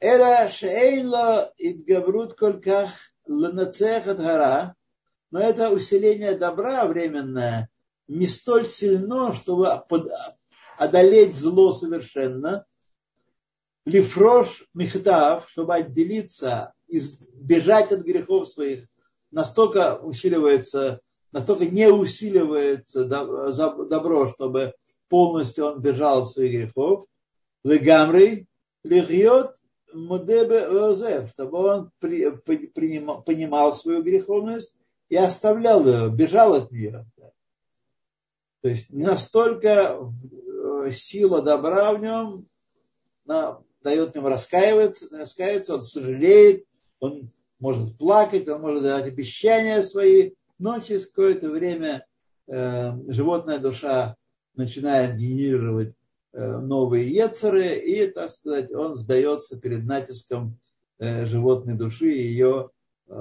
Эра 0.00 0.48
шейнла 0.50 1.52
идгаврут 1.56 2.34
кольках 2.34 2.90
ланацех 3.26 4.04
но 5.30 5.40
это 5.40 5.70
усиление 5.70 6.36
добра 6.36 6.86
временное 6.86 7.68
не 8.08 8.26
столь 8.26 8.66
сильно, 8.66 9.32
чтобы 9.34 9.82
одолеть 10.76 11.34
зло 11.34 11.72
совершенно. 11.72 12.66
Лифрош 13.84 14.64
михтав, 14.72 15.48
чтобы 15.50 15.74
отделиться, 15.74 16.72
избежать 16.88 17.92
от 17.92 18.00
грехов 18.00 18.48
своих, 18.48 18.88
настолько 19.30 19.98
усиливается, 19.98 21.00
настолько 21.32 21.66
не 21.66 21.90
усиливается 21.90 23.04
добро, 23.04 24.32
чтобы 24.32 24.74
полностью 25.08 25.66
он 25.66 25.80
бежал 25.80 26.22
от 26.22 26.30
своих 26.30 26.52
грехов. 26.52 27.06
Легамрей, 27.62 28.46
лихьет 28.84 29.54
мудебе 29.92 30.66
чтобы 31.28 31.58
он 31.58 31.90
понимал 32.00 33.72
свою 33.72 34.02
греховность 34.02 34.76
и 35.08 35.16
оставлял 35.16 35.86
ее, 35.86 36.10
бежал 36.10 36.54
от 36.54 36.70
нее. 36.70 37.06
То 38.62 38.68
есть 38.68 38.90
не 38.90 39.04
настолько 39.04 39.98
э, 39.98 40.90
сила 40.90 41.42
добра 41.42 41.92
в 41.92 42.00
нем 42.00 42.46
дает 43.84 44.16
ему 44.16 44.28
раскаиваться, 44.28 45.06
раскаиваться, 45.16 45.74
он 45.74 45.82
сожалеет, 45.82 46.64
он 46.98 47.28
может 47.60 47.96
плакать, 47.98 48.48
он 48.48 48.62
может 48.62 48.82
давать 48.82 49.06
обещания 49.06 49.82
свои, 49.82 50.32
но 50.58 50.80
через 50.80 51.06
какое-то 51.06 51.50
время 51.50 52.06
э, 52.48 52.92
животная 53.08 53.58
душа 53.58 54.16
начинает 54.56 55.16
генерировать 55.16 55.94
э, 56.32 56.58
новые 56.58 57.08
ецеры, 57.08 57.78
и, 57.78 58.06
так 58.06 58.30
сказать, 58.30 58.72
он 58.72 58.96
сдается 58.96 59.60
перед 59.60 59.84
натиском 59.84 60.58
э, 60.98 61.26
животной 61.26 61.74
души 61.74 62.10
и 62.10 62.28
ее 62.28 62.70
э, 63.08 63.12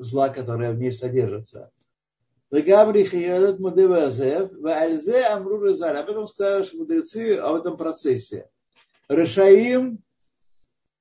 зла, 0.00 0.28
которое 0.28 0.72
в 0.72 0.78
ней 0.78 0.92
содержится. 0.92 1.70
Об 2.50 2.60
этом 6.10 6.26
сказали 6.26 6.66
мудрецы 6.74 7.36
об 7.36 7.56
этом 7.56 7.76
процессе. 7.76 8.48
Решаим 9.08 10.02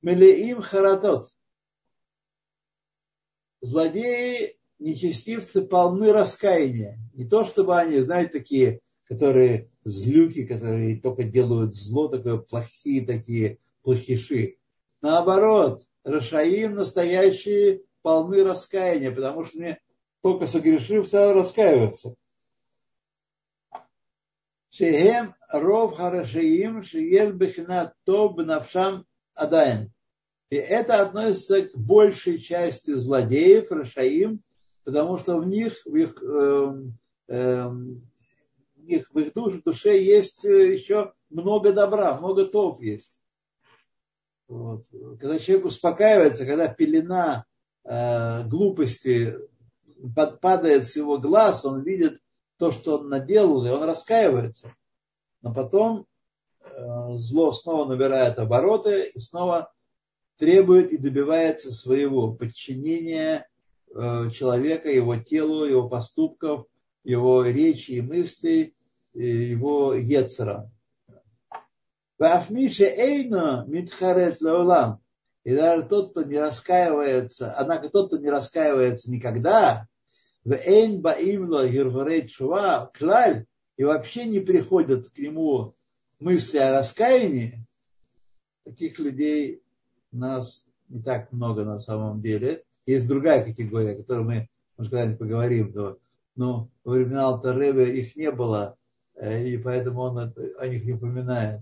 мелеим 0.02 0.62
харатот. 0.62 1.30
Злодеи, 3.62 4.58
нечестивцы 4.80 5.62
полны 5.62 6.12
раскаяния. 6.12 7.00
Не 7.14 7.26
то, 7.26 7.46
чтобы 7.46 7.78
они, 7.78 8.02
знаете, 8.02 8.34
такие, 8.34 8.82
которые 9.08 9.70
злюки, 9.86 10.46
которые 10.46 11.00
только 11.00 11.24
делают 11.24 11.76
зло, 11.76 12.10
такое 12.10 12.38
плохие 12.38 13.06
такие 13.06 13.60
плохиши. 13.84 14.58
Наоборот, 15.02 15.84
Рашаим 16.04 16.76
настоящие 16.76 17.84
полны 18.02 18.44
раскаяния, 18.44 19.12
потому 19.12 19.46
что 19.46 19.60
мне 19.60 19.80
только 20.22 20.48
согрешив, 20.48 21.08
стал 21.08 21.34
раскаиваться. 21.34 22.16
Шехем 24.76 25.36
ров 25.50 25.96
харашиим 25.98 26.84
шиель 26.84 27.34
бехина 27.34 27.94
тоб 28.06 28.40
навшам 28.40 29.06
адайн. 29.36 29.92
И 30.50 30.56
это 30.56 31.02
относится 31.02 31.64
к 31.64 31.78
большей 31.78 32.40
части 32.40 32.94
злодеев, 32.94 33.72
рашаим, 33.72 34.42
потому 34.84 35.18
что 35.18 35.38
в 35.38 35.48
них, 35.48 35.74
в 35.86 35.96
их, 35.96 36.22
э, 36.22 36.74
э, 37.28 37.68
в 37.68 38.02
в 39.14 39.20
их 39.20 39.34
душе, 39.34 39.62
душе 39.64 40.04
есть 40.04 40.44
еще 40.44 41.14
много 41.30 41.72
добра, 41.72 42.18
много 42.18 42.46
топ 42.46 42.82
есть. 42.82 43.20
Вот. 44.48 44.84
Когда 45.20 45.40
человек 45.40 45.66
успокаивается, 45.66 46.46
когда 46.46 46.68
пелена 46.68 47.46
Э, 47.86 48.44
глупости 48.48 49.38
падает 50.42 50.88
с 50.88 50.96
его 50.96 51.18
глаз, 51.18 51.66
он 51.66 51.84
видит 51.84 52.22
то, 52.64 52.72
что 52.72 53.00
он 53.00 53.10
наделал, 53.10 53.66
и 53.66 53.70
он 53.70 53.84
раскаивается. 53.84 54.74
Но 55.42 55.54
потом 55.54 56.06
э, 56.62 57.16
зло 57.18 57.52
снова 57.52 57.90
набирает 57.90 58.40
обороты 58.40 59.12
и 59.14 59.20
снова 59.20 59.74
требует 60.38 60.94
и 60.94 60.98
добивается 60.98 61.74
своего 61.74 62.32
подчинения 62.32 63.50
э, 63.94 64.30
человека, 64.34 64.90
его 64.90 65.18
телу, 65.18 65.66
его 65.66 65.90
поступков, 65.90 66.66
его 67.04 67.44
речи 67.44 67.92
и 67.92 68.02
мыслей, 68.02 68.74
его 69.14 69.94
ецера. 69.94 70.72
Вафмише 72.18 72.86
эйно 72.86 73.66
митхарет 73.68 74.40
леолам. 74.40 75.02
И 75.44 75.54
даже 75.54 75.84
тот, 75.84 76.12
кто 76.12 76.24
не 76.24 76.40
раскаивается, 76.40 77.52
однако 77.52 77.90
тот, 77.90 78.08
кто 78.08 78.18
не 78.20 78.30
раскаивается 78.30 79.12
никогда, 79.12 79.86
в 80.46 80.54
эйн 80.54 81.02
баимло 81.02 81.68
гирварей 81.68 82.28
чува, 82.28 82.92
клаль, 82.94 83.46
и 83.78 83.84
вообще 83.84 84.26
не 84.26 84.40
приходят 84.40 85.10
к 85.10 85.18
нему 85.18 85.74
мысли 86.20 86.58
о 86.58 86.80
раскаянии, 86.80 87.66
таких 88.64 89.00
людей 89.00 89.62
нас 90.12 90.66
не 90.90 91.02
так 91.02 91.32
много 91.32 91.64
на 91.64 91.80
самом 91.80 92.22
деле. 92.22 92.64
Есть 92.86 93.08
другая 93.08 93.44
категория, 93.44 93.92
о 93.92 93.98
которой 93.98 94.24
мы, 94.24 94.50
может, 94.78 94.92
когда-нибудь 94.92 95.20
поговорим, 95.20 95.72
но, 95.74 95.98
но 96.36 96.70
во 96.84 96.94
времена 96.94 97.26
Алтареве 97.26 98.00
их 98.00 98.16
не 98.16 98.32
было, 98.32 98.78
э, 99.16 99.48
и 99.48 99.58
поэтому 99.58 100.02
он 100.02 100.34
о 100.58 100.68
них 100.68 100.86
не 100.86 100.94
упоминает. 100.94 101.62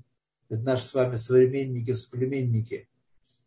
Это 0.49 0.63
наши 0.63 0.85
с 0.85 0.93
вами 0.93 1.15
современники, 1.15 1.93
соплеменники– 1.93 2.87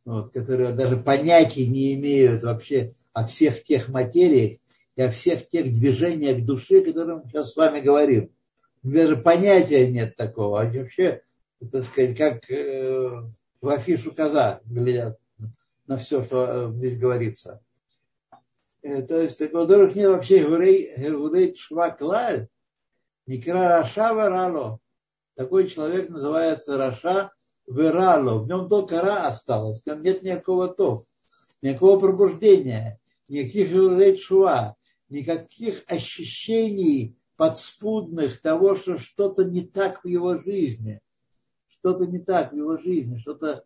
вот, 0.05 0.33
которые 0.33 0.73
даже 0.73 0.97
понятия 0.97 1.67
не 1.67 1.95
имеют 1.95 2.43
вообще 2.43 2.93
о 3.13 3.27
всех 3.27 3.65
тех 3.65 3.89
материях 3.89 4.59
и 4.97 5.03
о 5.03 5.11
всех 5.11 5.49
тех 5.49 5.73
движениях 5.73 6.45
души, 6.45 6.81
о 6.81 6.85
которых 6.85 7.25
мы 7.25 7.31
сейчас 7.31 7.53
с 7.53 7.57
вами 7.57 7.81
говорим. 7.81 8.31
Даже 8.83 9.17
понятия 9.17 9.91
нет 9.91 10.17
такого. 10.17 10.61
А 10.61 10.65
вообще, 10.67 11.23
так 11.73 11.85
сказать, 11.85 12.17
как 12.17 12.51
э, 12.51 13.23
в 13.61 13.69
афишу 13.69 14.13
коза 14.13 14.61
глядят 14.65 15.19
на 15.87 15.97
все, 15.97 16.23
что 16.23 16.47
э, 16.47 16.73
здесь 16.75 16.99
говорится. 16.99 17.63
Э, 18.83 19.03
то 19.03 19.21
есть, 19.21 19.39
так, 19.39 19.53
во-первых, 19.53 19.95
нет 19.97 20.11
вообще 20.11 20.45
гурей 20.45 21.55
шваклаль, 21.57 22.49
никра 23.27 23.69
раша 23.69 24.15
варало. 24.15 24.79
Такой 25.35 25.69
человек 25.69 26.11
называется 26.11 26.77
раша 26.77 27.33
вирало. 27.67 28.39
В 28.39 28.47
нем 28.47 28.69
только 28.69 29.01
ра 29.01 29.27
осталось, 29.27 29.83
в 29.83 29.87
нем 29.87 30.03
нет 30.03 30.23
никакого 30.23 30.69
то, 30.69 31.03
никакого 31.63 31.99
пробуждения, 31.99 33.01
никаких 33.29 33.73
гурей 33.73 34.19
шва, 34.19 34.77
никаких 35.09 35.85
ощущений 35.87 37.17
подспудных 37.37 38.41
того, 38.41 38.75
что 38.77 38.99
что-то 38.99 39.45
не 39.45 39.63
так 39.63 40.05
в 40.05 40.09
его 40.09 40.39
жизни. 40.39 41.01
Что-то 41.69 42.07
не 42.07 42.19
так 42.19 42.53
в 42.53 42.57
его 42.57 42.79
жизни, 42.79 43.19
что-то 43.19 43.65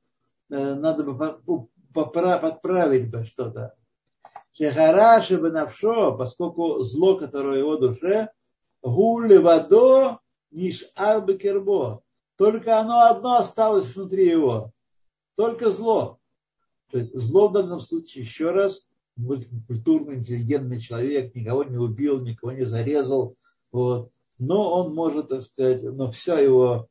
э, 0.50 0.74
надо 0.74 1.04
бы 1.04 1.68
подправить 1.92 3.10
бы 3.10 3.24
что-то. 3.24 3.74
Шехараши 4.52 5.38
навшо, 5.38 6.16
поскольку 6.16 6.82
зло, 6.82 7.16
которое 7.16 7.56
в 7.56 7.58
его 7.58 7.76
душе, 7.76 8.30
гули 8.82 9.36
водо 9.36 10.18
ниш 10.50 10.84
арбы 10.96 11.38
кербо. 11.38 12.02
Только 12.36 12.80
оно 12.80 13.02
одно 13.02 13.38
осталось 13.38 13.94
внутри 13.94 14.28
его. 14.28 14.72
Только 15.36 15.70
зло. 15.70 16.18
То 16.90 16.98
есть 16.98 17.14
зло 17.14 17.48
в 17.48 17.52
данном 17.52 17.80
случае, 17.80 18.24
еще 18.24 18.50
раз, 18.50 18.87
культурный, 19.66 20.16
интеллигентный 20.16 20.80
человек, 20.80 21.34
никого 21.34 21.64
не 21.64 21.76
убил, 21.76 22.20
никого 22.20 22.52
не 22.52 22.64
зарезал. 22.64 23.34
Вот. 23.72 24.10
Но 24.38 24.72
он 24.72 24.94
может, 24.94 25.28
так 25.28 25.42
сказать, 25.42 25.82
но 25.82 26.10
вся 26.10 26.38
его 26.38 26.88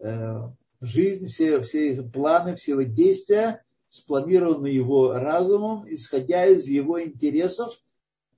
э, 0.00 0.48
жизнь, 0.80 1.26
все, 1.26 1.60
все 1.60 1.94
его 1.94 2.08
планы, 2.08 2.56
все 2.56 2.72
его 2.72 2.82
действия 2.82 3.62
спланированы 3.88 4.66
его 4.66 5.12
разумом, 5.12 5.86
исходя 5.92 6.46
из 6.46 6.66
его 6.66 7.02
интересов, 7.02 7.72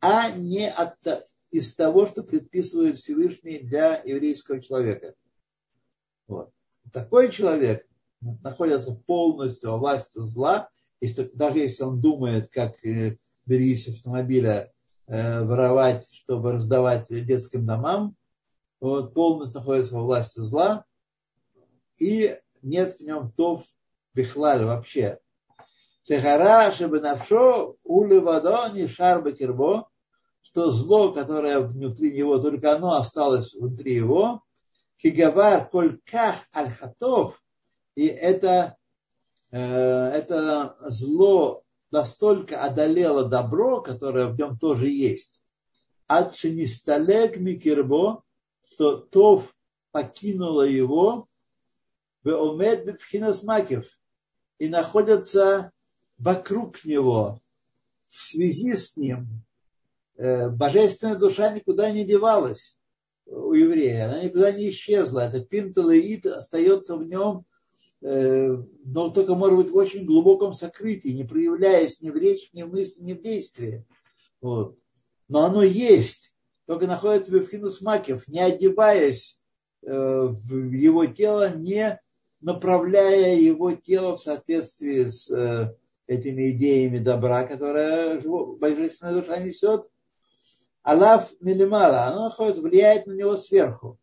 а 0.00 0.30
не 0.30 0.68
от, 0.68 0.96
из 1.50 1.74
того, 1.74 2.06
что 2.06 2.22
предписывает 2.22 2.98
Всевышний 2.98 3.58
для 3.58 4.00
еврейского 4.04 4.62
человека. 4.62 5.14
Вот. 6.28 6.50
Такой 6.92 7.30
человек 7.30 7.86
находится 8.20 8.94
полностью 8.94 9.70
во 9.70 9.78
власти 9.78 10.18
зла, 10.18 10.68
если, 11.00 11.30
даже 11.34 11.58
если 11.58 11.82
он 11.82 12.00
думает, 12.00 12.50
как 12.50 12.74
берись 13.50 13.88
автомобиля 13.88 14.70
э, 15.08 15.42
воровать, 15.42 16.06
чтобы 16.12 16.52
раздавать 16.52 17.08
детским 17.08 17.66
домам, 17.66 18.14
вот, 18.80 19.12
полностью 19.12 19.58
находится 19.58 19.96
во 19.96 20.02
власти 20.02 20.38
зла, 20.38 20.84
и 21.98 22.38
нет 22.62 22.96
в 22.96 23.00
нем 23.00 23.32
то 23.32 23.64
бихлаль 24.14 24.64
вообще. 24.64 25.18
Шехара 26.06 26.70
шебенавшо 26.70 27.74
улевадо 27.82 28.70
нишар 28.72 29.20
бекербо, 29.20 29.88
что 30.42 30.70
зло, 30.70 31.12
которое 31.12 31.58
внутри 31.58 32.12
него, 32.12 32.38
только 32.38 32.72
оно 32.76 32.96
осталось 32.96 33.52
внутри 33.54 33.94
его, 33.94 34.42
кигавар 34.96 35.68
кольках 35.68 36.36
альхатов, 36.52 37.42
и 37.96 38.06
это, 38.06 38.76
э, 39.50 39.58
это 39.58 40.76
зло 40.82 41.64
настолько 41.90 42.62
одолело 42.62 43.24
добро, 43.24 43.80
которое 43.80 44.26
в 44.26 44.38
нем 44.38 44.58
тоже 44.58 44.88
есть. 44.88 45.42
Адшинисталек 46.06 47.36
микербо, 47.36 48.22
что 48.72 48.96
Тов 48.96 49.54
покинула 49.92 50.62
его, 50.62 51.26
в 52.22 52.28
омед 52.28 52.84
бетхинасмакев, 52.84 53.86
и 54.58 54.68
находятся 54.68 55.72
вокруг 56.18 56.84
него, 56.84 57.40
в 58.10 58.20
связи 58.20 58.76
с 58.76 58.96
ним, 58.96 59.26
э, 60.16 60.48
божественная 60.50 61.16
душа 61.16 61.50
никуда 61.50 61.90
не 61.90 62.04
девалась 62.04 62.78
у 63.30 63.52
еврея, 63.52 64.06
она 64.06 64.22
никуда 64.22 64.52
не 64.52 64.70
исчезла. 64.70 65.20
Это 65.20 65.40
пинталеид 65.40 66.26
остается 66.26 66.96
в 66.96 67.06
нем, 67.06 67.44
но 68.02 69.10
только, 69.10 69.34
может 69.34 69.58
быть, 69.58 69.70
в 69.70 69.76
очень 69.76 70.06
глубоком 70.06 70.52
сокрытии, 70.52 71.10
не 71.10 71.24
проявляясь 71.24 72.00
ни 72.00 72.10
в 72.10 72.16
речи, 72.16 72.48
ни 72.52 72.62
в 72.62 72.70
мысли, 72.70 73.02
ни 73.02 73.12
в 73.12 73.22
действии. 73.22 73.84
Вот. 74.40 74.78
Но 75.28 75.44
оно 75.44 75.62
есть, 75.62 76.32
только 76.66 76.86
находится 76.86 77.32
в 77.32 77.34
Евхинус 77.34 77.82
Макев, 77.82 78.26
не 78.26 78.40
одеваясь 78.40 79.40
э, 79.82 79.90
в 79.92 80.72
его 80.72 81.06
тело, 81.06 81.54
не 81.54 82.00
направляя 82.40 83.36
его 83.36 83.72
тело 83.72 84.16
в 84.16 84.22
соответствии 84.22 85.04
с 85.04 85.76
этими 86.06 86.50
идеями 86.50 86.98
добра, 86.98 87.44
которые 87.44 88.20
божественная 88.58 89.20
душа 89.20 89.38
несет. 89.38 89.86
Аллах 90.82 91.28
милимала, 91.40 92.06
оно 92.06 92.24
находится, 92.24 92.62
влияет 92.62 93.06
на 93.06 93.12
него 93.12 93.36
сверху. 93.36 93.98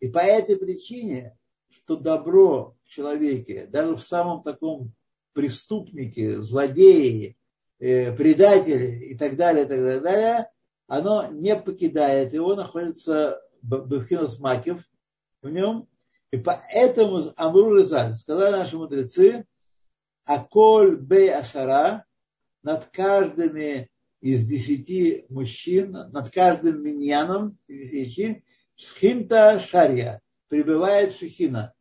И 0.00 0.08
по 0.08 0.18
этой 0.18 0.56
причине, 0.56 1.36
что 1.68 1.96
добро 1.96 2.74
человеке, 2.90 3.66
даже 3.66 3.96
в 3.96 4.02
самом 4.02 4.42
таком 4.42 4.92
преступнике, 5.32 6.40
злодее, 6.42 7.36
э, 7.78 8.14
предателе 8.14 9.08
и 9.08 9.16
так 9.16 9.36
далее, 9.36 9.64
и 9.64 9.68
так 9.68 10.02
далее, 10.02 10.50
оно 10.86 11.28
не 11.28 11.56
покидает 11.56 12.32
его, 12.32 12.54
находится 12.54 13.40
Бевхинос 13.62 14.40
Макев 14.40 14.82
в 15.40 15.48
нем. 15.48 15.86
И 16.32 16.36
поэтому 16.36 17.32
Амру 17.36 17.76
Резаль, 17.76 18.16
сказали 18.16 18.52
наши 18.52 18.76
мудрецы, 18.76 19.46
Аколь 20.26 20.96
бей 20.96 21.32
асара, 21.32 22.04
над 22.62 22.86
каждыми 22.86 23.88
из 24.20 24.46
десяти 24.46 25.24
мужчин, 25.28 25.92
над 25.92 26.30
каждым 26.30 26.82
миньяном 26.82 27.56
из 27.66 27.90
десяти, 27.90 28.44
шхинта 28.76 29.58
шария, 29.60 30.20
прибывает 30.48 31.16
шехина. 31.16 31.74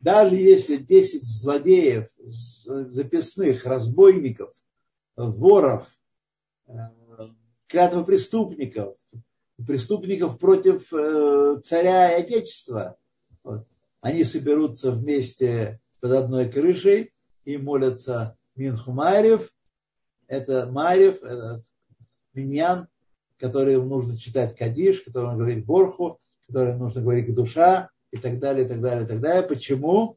Даже 0.00 0.36
если 0.36 0.76
десять 0.76 1.24
злодеев, 1.24 2.08
записных, 2.24 3.64
разбойников, 3.66 4.52
воров, 5.16 5.88
э, 6.68 6.72
клятвопреступников, 7.66 8.96
преступников 9.66 10.38
против 10.38 10.92
э, 10.92 11.60
царя 11.64 12.16
и 12.16 12.22
отечества, 12.22 12.96
вот, 13.42 13.66
они 14.00 14.22
соберутся 14.22 14.92
вместе 14.92 15.80
под 16.00 16.12
одной 16.12 16.48
крышей 16.48 17.10
и 17.44 17.56
молятся 17.56 18.36
Минху 18.54 18.92
Марев. 18.92 19.52
Это 20.28 20.66
Марев, 20.66 21.22
это 21.24 21.64
Миньян, 22.34 22.86
который 23.36 23.82
нужно 23.82 24.16
читать 24.16 24.56
Кадиш, 24.56 25.02
который 25.02 25.34
говорит 25.34 25.64
Борху, 25.64 26.20
который 26.46 26.76
нужно 26.76 27.02
говорить 27.02 27.34
душа 27.34 27.90
и 28.10 28.16
так 28.16 28.38
далее, 28.38 28.64
и 28.64 28.68
так 28.68 28.80
далее, 28.80 29.04
и 29.04 29.06
так 29.06 29.20
далее. 29.20 29.42
Почему? 29.42 30.16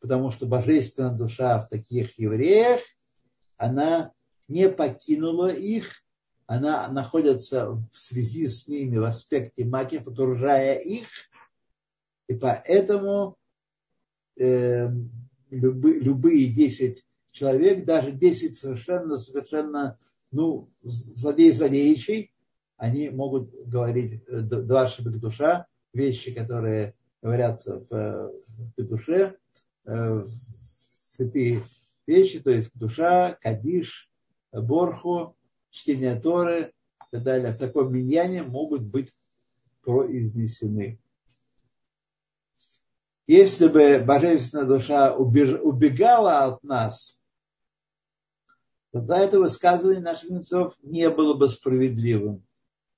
Потому 0.00 0.30
что 0.30 0.46
божественная 0.46 1.16
душа 1.16 1.60
в 1.60 1.68
таких 1.68 2.18
евреях, 2.18 2.80
она 3.56 4.12
не 4.46 4.68
покинула 4.68 5.48
их, 5.48 6.02
она 6.46 6.88
находится 6.88 7.70
в 7.70 7.90
связи 7.92 8.48
с 8.48 8.68
ними 8.68 8.96
в 8.96 9.04
аспекте 9.04 9.64
магии, 9.64 9.98
окружая 9.98 10.78
их, 10.78 11.08
и 12.28 12.34
поэтому 12.34 13.36
э, 14.38 14.88
любые, 15.50 16.00
любые 16.00 16.46
10 16.46 17.04
человек, 17.32 17.84
даже 17.84 18.12
10 18.12 18.56
совершенно, 18.56 19.18
совершенно, 19.18 19.98
ну, 20.32 20.68
злодей 20.82 21.52
злодеющий, 21.52 22.32
они 22.76 23.10
могут 23.10 23.50
говорить 23.66 24.22
э, 24.26 24.40
два 24.40 24.88
шибик 24.88 25.18
душа, 25.18 25.66
вещи, 25.92 26.32
которые 26.32 26.94
говорятся 27.22 27.84
в, 27.90 28.32
в 28.76 28.86
душе, 28.86 29.36
э, 29.84 30.26
святые 30.98 31.64
вещи, 32.06 32.40
то 32.40 32.50
есть 32.50 32.70
душа, 32.74 33.36
кадиш, 33.40 34.10
борху, 34.52 35.36
чтение 35.70 36.18
Торы 36.18 36.72
и 37.00 37.10
так 37.10 37.22
далее, 37.22 37.52
в 37.52 37.58
таком 37.58 37.92
миньяне 37.92 38.42
могут 38.42 38.82
быть 38.86 39.12
произнесены. 39.82 41.00
Если 43.26 43.68
бы 43.68 43.98
божественная 43.98 44.64
душа 44.64 45.14
убегала 45.14 46.44
от 46.44 46.62
нас, 46.62 47.20
тогда 48.90 49.18
это 49.18 49.38
высказывание 49.38 50.00
наших 50.00 50.30
мецов 50.30 50.74
не 50.82 51.10
было 51.10 51.34
бы 51.34 51.48
справедливым. 51.48 52.42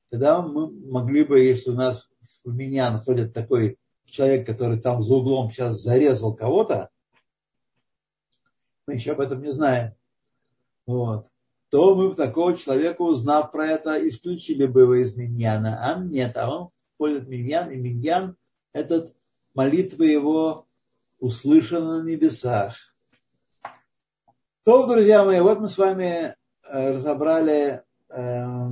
Тогда 0.08 0.40
мы 0.40 0.70
могли 0.70 1.24
бы, 1.24 1.40
если 1.40 1.70
у 1.70 1.74
нас 1.74 2.08
в 2.44 2.54
меня 2.54 2.92
находит 2.92 3.34
такой 3.34 3.79
человек, 4.10 4.46
который 4.46 4.80
там 4.80 5.02
за 5.02 5.14
углом 5.14 5.50
сейчас 5.50 5.80
зарезал 5.80 6.34
кого-то, 6.34 6.90
мы 8.86 8.94
еще 8.94 9.12
об 9.12 9.20
этом 9.20 9.42
не 9.42 9.50
знаем. 9.50 9.94
Вот. 10.86 11.26
то 11.70 11.94
мы 11.94 12.08
бы 12.08 12.14
такого 12.14 12.56
человека, 12.56 13.02
узнав 13.02 13.52
про 13.52 13.66
это, 13.66 14.08
исключили 14.08 14.66
бы 14.66 14.82
его 14.82 14.94
из 14.96 15.16
миньяна. 15.16 15.78
А 15.82 15.98
нет, 16.00 16.36
а 16.36 16.50
он 16.50 16.70
входит 16.94 17.24
в 17.24 17.28
миньян, 17.28 17.70
и 17.70 17.76
миньян– 17.76 18.36
этот 18.72 19.14
молитва 19.54 20.02
его 20.02 20.66
услышана 21.18 22.02
на 22.02 22.06
небесах. 22.06 22.76
То, 24.64 24.86
друзья 24.86 25.24
мои, 25.24 25.40
вот 25.40 25.58
мы 25.60 25.68
с 25.68 25.78
вами 25.78 26.04
э, 26.04 26.34
разобрали 26.94 27.82
э, 28.08 28.66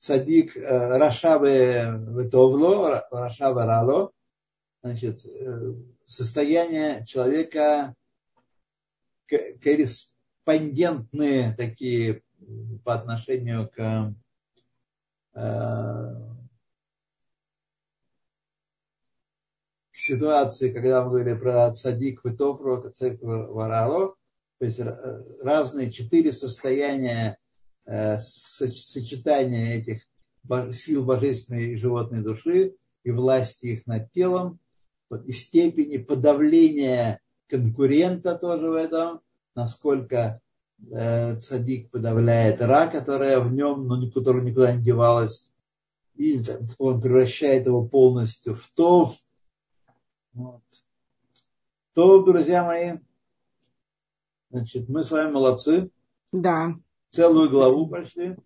цадик 0.00 0.56
э, 0.56 0.96
Рашавы 0.96 2.00
Ветовло, 2.16 3.06
Рашавы 3.10 3.66
Рало, 3.66 4.12
значит, 4.82 5.26
э, 5.26 5.74
состояние 6.06 7.04
человека 7.06 7.94
корреспондентные 9.28 11.54
такие 11.54 12.22
по 12.82 12.94
отношению 12.94 13.68
к 13.68 14.14
э, 15.34 16.14
ситуации, 19.92 20.72
когда 20.72 21.04
мы 21.04 21.10
говорили 21.10 21.34
про 21.34 21.70
цадик 21.74 22.24
Витофру, 22.24 22.90
цадик 22.90 23.20
Варало, 23.22 24.16
то 24.58 24.64
есть 24.64 24.80
разные 25.42 25.90
четыре 25.90 26.32
состояния 26.32 27.32
Э, 27.32 27.36
сочетание 27.86 29.76
этих 29.76 30.02
сил 30.74 31.04
божественной 31.04 31.72
и 31.72 31.76
животной 31.76 32.22
души 32.22 32.76
и 33.02 33.10
власти 33.10 33.66
их 33.66 33.86
над 33.86 34.10
телом, 34.12 34.58
и 35.26 35.32
степени 35.32 35.98
подавления 35.98 37.20
конкурента 37.48 38.36
тоже 38.36 38.68
в 38.68 38.74
этом, 38.74 39.20
насколько 39.54 40.40
э, 40.90 41.36
цадик 41.36 41.90
подавляет 41.90 42.60
ра, 42.62 42.86
которая 42.86 43.40
в 43.40 43.52
нем, 43.52 43.86
но 43.86 44.10
которая 44.10 44.42
никуда 44.42 44.72
не 44.72 44.82
девалась, 44.82 45.50
и 46.14 46.40
он 46.78 47.00
превращает 47.00 47.66
его 47.66 47.88
полностью 47.88 48.54
в 48.54 48.66
тов. 48.74 49.16
Вот. 50.32 50.62
То, 51.94 52.22
друзья 52.22 52.64
мои, 52.64 52.98
значит, 54.50 54.88
мы 54.88 55.02
с 55.02 55.10
вами 55.10 55.32
молодцы. 55.32 55.90
Да 56.30 56.76
целую 57.10 57.50
главу 57.50 57.88
прошли. 57.88 58.36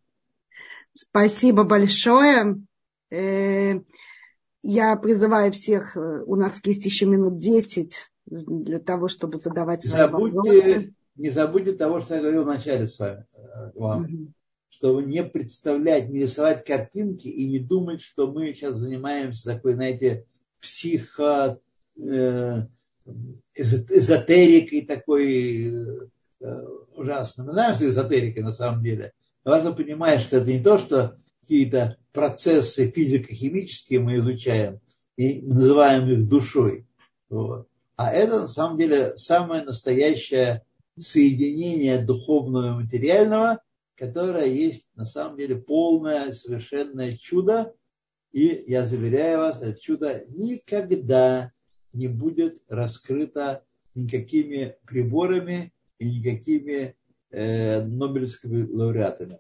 Спасибо 0.95 1.65
большое. 1.65 2.63
Э, 3.11 3.81
я 4.63 4.97
призываю 4.97 5.53
всех, 5.53 5.97
э, 5.97 6.23
у 6.27 6.37
нас 6.37 6.61
есть 6.65 6.85
еще 6.85 7.07
минут 7.07 7.39
10 7.39 8.11
для 8.27 8.79
того, 8.81 9.09
чтобы 9.09 9.37
задавать 9.37 9.85
свои 9.85 10.03
забудьте, 10.03 10.37
вопросы. 10.37 10.95
Не 11.17 11.31
забудьте 11.31 11.73
того, 11.73 12.01
что 12.01 12.17
я 12.17 12.23
говорил 12.23 12.45
вначале 12.45 12.87
с 12.87 12.99
вами, 12.99 13.27
э, 13.35 13.71
вам, 13.75 14.05
угу. 14.05 14.33
чтобы 14.71 15.03
не 15.03 15.23
представлять, 15.23 16.09
не 16.09 16.21
рисовать 16.23 16.65
картинки 16.65 17.29
и 17.29 17.47
не 17.49 17.59
думать, 17.59 18.01
что 18.01 18.31
мы 18.31 18.53
сейчас 18.55 18.77
занимаемся 18.77 19.53
такой, 19.53 19.75
знаете, 19.75 20.27
психо 20.61 21.61
эзотерикой 23.55 24.83
такой 24.83 26.11
ужасно. 26.95 27.45
Мы 27.45 27.53
знаем, 27.53 27.75
что 27.75 27.89
эзотерика 27.89 28.43
на 28.43 28.53
самом 28.53 28.83
деле. 28.83 29.13
Но 29.45 29.53
важно 29.53 29.73
понимать, 29.73 30.21
что 30.21 30.39
это 30.39 30.47
не 30.47 30.63
то, 30.63 30.79
что 30.79 31.19
какие-то 31.41 31.99
процессы 32.13 32.91
физико-химические 32.91 34.01
мы 34.01 34.19
изучаем 34.19 34.81
и 35.17 35.43
называем 35.43 36.09
их 36.11 36.29
душой. 36.29 36.87
Вот. 37.29 37.69
А 37.97 38.11
это 38.13 38.41
на 38.41 38.49
самом 38.49 38.79
деле 38.79 39.15
самое 39.17 39.63
настоящее 39.63 40.63
соединение 40.99 41.99
духовного 41.99 42.73
и 42.73 42.85
материального, 42.85 43.61
которое 43.97 44.47
есть 44.47 44.87
на 44.95 45.05
самом 45.05 45.37
деле 45.37 45.57
полное, 45.57 46.33
совершенное 46.33 47.17
чудо. 47.17 47.75
И 48.33 48.65
я 48.67 48.85
заверяю 48.85 49.39
вас, 49.39 49.63
это 49.63 49.79
чудо 49.81 50.25
никогда 50.29 51.51
не 51.93 52.09
будет 52.09 52.59
раскрыто 52.69 53.63
никакими 53.95 54.77
приборами 54.87 55.73
и 55.99 56.11
никакими 56.11 56.97
э, 57.31 57.83
Нобелевскими 57.83 58.71
лауреатами. 58.71 59.39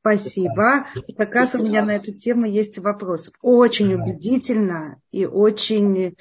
Спасибо. 0.00 0.86
И 1.06 1.14
как 1.14 1.34
раз 1.34 1.54
у 1.54 1.62
меня 1.62 1.84
на 1.84 1.96
эту 1.96 2.12
тему 2.14 2.46
есть 2.46 2.78
вопрос. 2.78 3.30
Очень 3.42 3.94
убедительно 3.94 5.00
и 5.10 5.26
очень, 5.26 6.16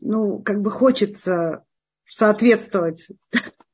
ну, 0.00 0.40
как 0.40 0.60
бы 0.62 0.70
хочется 0.70 1.64
соответствовать. 2.04 3.06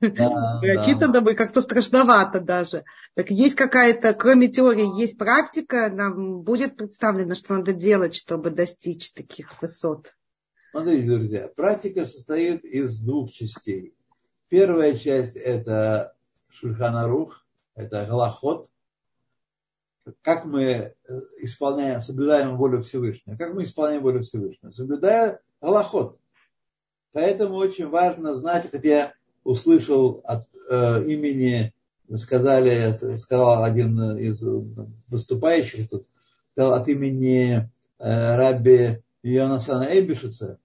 Да, 0.01 0.61
Ракита 0.63 1.09
да. 1.13 1.35
как-то 1.35 1.63
страшновато 1.63 2.41
даже. 2.41 2.85
Так 3.15 3.31
есть 3.31 3.57
какая-то, 3.57 4.13
кроме 4.13 4.49
теории, 4.49 5.01
есть 5.01 5.19
практика, 5.19 5.91
нам 5.91 6.43
будет 6.43 6.77
представлено, 6.77 7.35
что 7.35 7.55
надо 7.55 7.73
делать, 7.73 8.15
чтобы 8.15 8.51
достичь 8.51 9.13
таких 9.13 9.61
высот. 9.61 10.15
Смотрите, 10.71 11.07
друзья, 11.07 11.49
практика 11.49 12.05
состоит 12.05 12.65
из 12.65 13.01
двух 13.01 13.33
частей. 13.33 13.95
Первая 14.49 14.97
часть– 14.97 15.37
это 15.37 16.15
Шульханарух, 16.51 17.47
это 17.75 18.05
Галахот, 18.05 18.71
как 20.23 20.45
мы 20.45 20.63
э, 20.63 20.95
исполняем, 21.39 22.01
соблюдаем 22.01 22.57
волю 22.57 22.83
Всевышнего. 22.83 23.37
Как 23.37 23.55
мы 23.55 23.63
исполняем 23.63 24.03
волю 24.03 24.23
Всевышнего? 24.23 24.71
Соблюдая 24.71 25.41
Галахот. 25.61 26.19
Поэтому 27.13 27.57
очень 27.57 27.89
важно 27.89 28.35
знать, 28.35 28.71
как 28.71 28.85
я 28.85 29.15
услышал 29.45 30.21
от 30.25 30.47
э, 30.71 31.05
имени, 31.07 31.73
сказали, 32.17 33.17
сказал 33.17 33.65
один 33.65 34.19
из 34.19 34.43
выступающих 35.09 35.89
тут, 35.89 36.07
сказал 36.53 36.75
от 36.75 36.89
имени 36.89 37.71
э, 37.99 38.37
Рабби 38.37 39.03
Йонасана 39.23 39.85
Эйбишица, 39.85 40.59